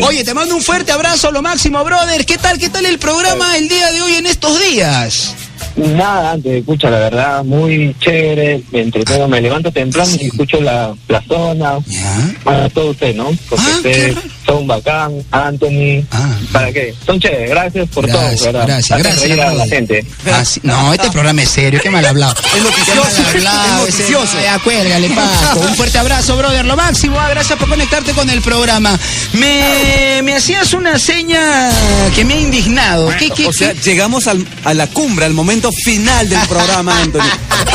[0.08, 2.26] Oye, te mando un fuerte abrazo, lo máximo, brother.
[2.26, 5.34] ¿Qué tal, qué tal el programa el día de hoy en estos días?
[5.76, 8.62] Nada, antes escucha la verdad, muy chévere.
[8.72, 11.80] Me entretengo, me levanto temprano y escucho la, la zona.
[11.88, 12.36] Ya.
[12.44, 13.32] Para todo usted, ¿no?
[13.50, 14.22] Porque Ah, raro.
[14.46, 16.04] Son bacán, Anthony.
[16.12, 16.36] Ah.
[16.52, 16.94] ¿Para qué?
[17.06, 18.68] Son chéveres, gracias por Gracias, todo, ¿verdad?
[18.68, 20.06] gracias, Hacen gracias, a la gente.
[20.32, 20.60] Ah, sí.
[20.64, 22.36] No, este programa es serio, qué mal hablado.
[22.56, 23.44] Es noticioso, es ese-
[23.80, 24.38] noticioso.
[24.42, 25.60] Ya, cuélgale, Paco.
[25.62, 27.20] Un fuerte abrazo, brother, lo máximo.
[27.20, 28.98] Ah, gracias por conectarte con el programa.
[29.34, 31.70] Me, me hacías una seña
[32.16, 33.10] que me ha indignado.
[33.18, 33.80] ¿Qué, qué, O sea, qué?
[33.82, 37.22] llegamos al- a la cumbre, al momento final del programa, Anthony.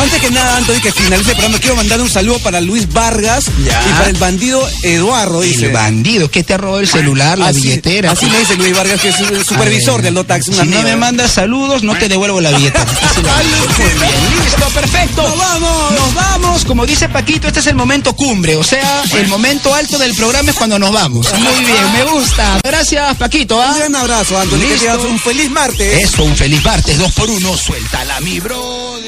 [0.00, 3.46] Antes que nada, Anthony, que finalice el programa, quiero mandar un saludo para Luis Vargas
[3.64, 3.82] Ya.
[3.88, 5.66] y para el bandido Eduardo, dice.
[5.66, 8.12] El bandido, ¿qué te el celular, la Así- billetera.
[8.12, 10.46] Así me dice Luis Vargas, que es el supervisor del Lotax.
[10.46, 12.84] Si no me mandas saludos, no te devuelvo la billetera.
[13.78, 15.22] Bien, listo, perfecto.
[15.22, 15.92] ¡Nos vamos!
[15.92, 19.98] Nos vamos, como dice Paquito, este es el momento cumbre, o sea, el momento alto
[19.98, 21.32] del programa es cuando nos vamos.
[21.34, 22.58] Muy bien, me gusta.
[22.62, 23.60] Gracias, Paquito.
[23.60, 23.70] ¿ah?
[23.72, 26.04] Un gran abrazo, tengas un feliz martes.
[26.04, 28.98] Eso, un feliz martes, dos por uno, suéltala mi bro.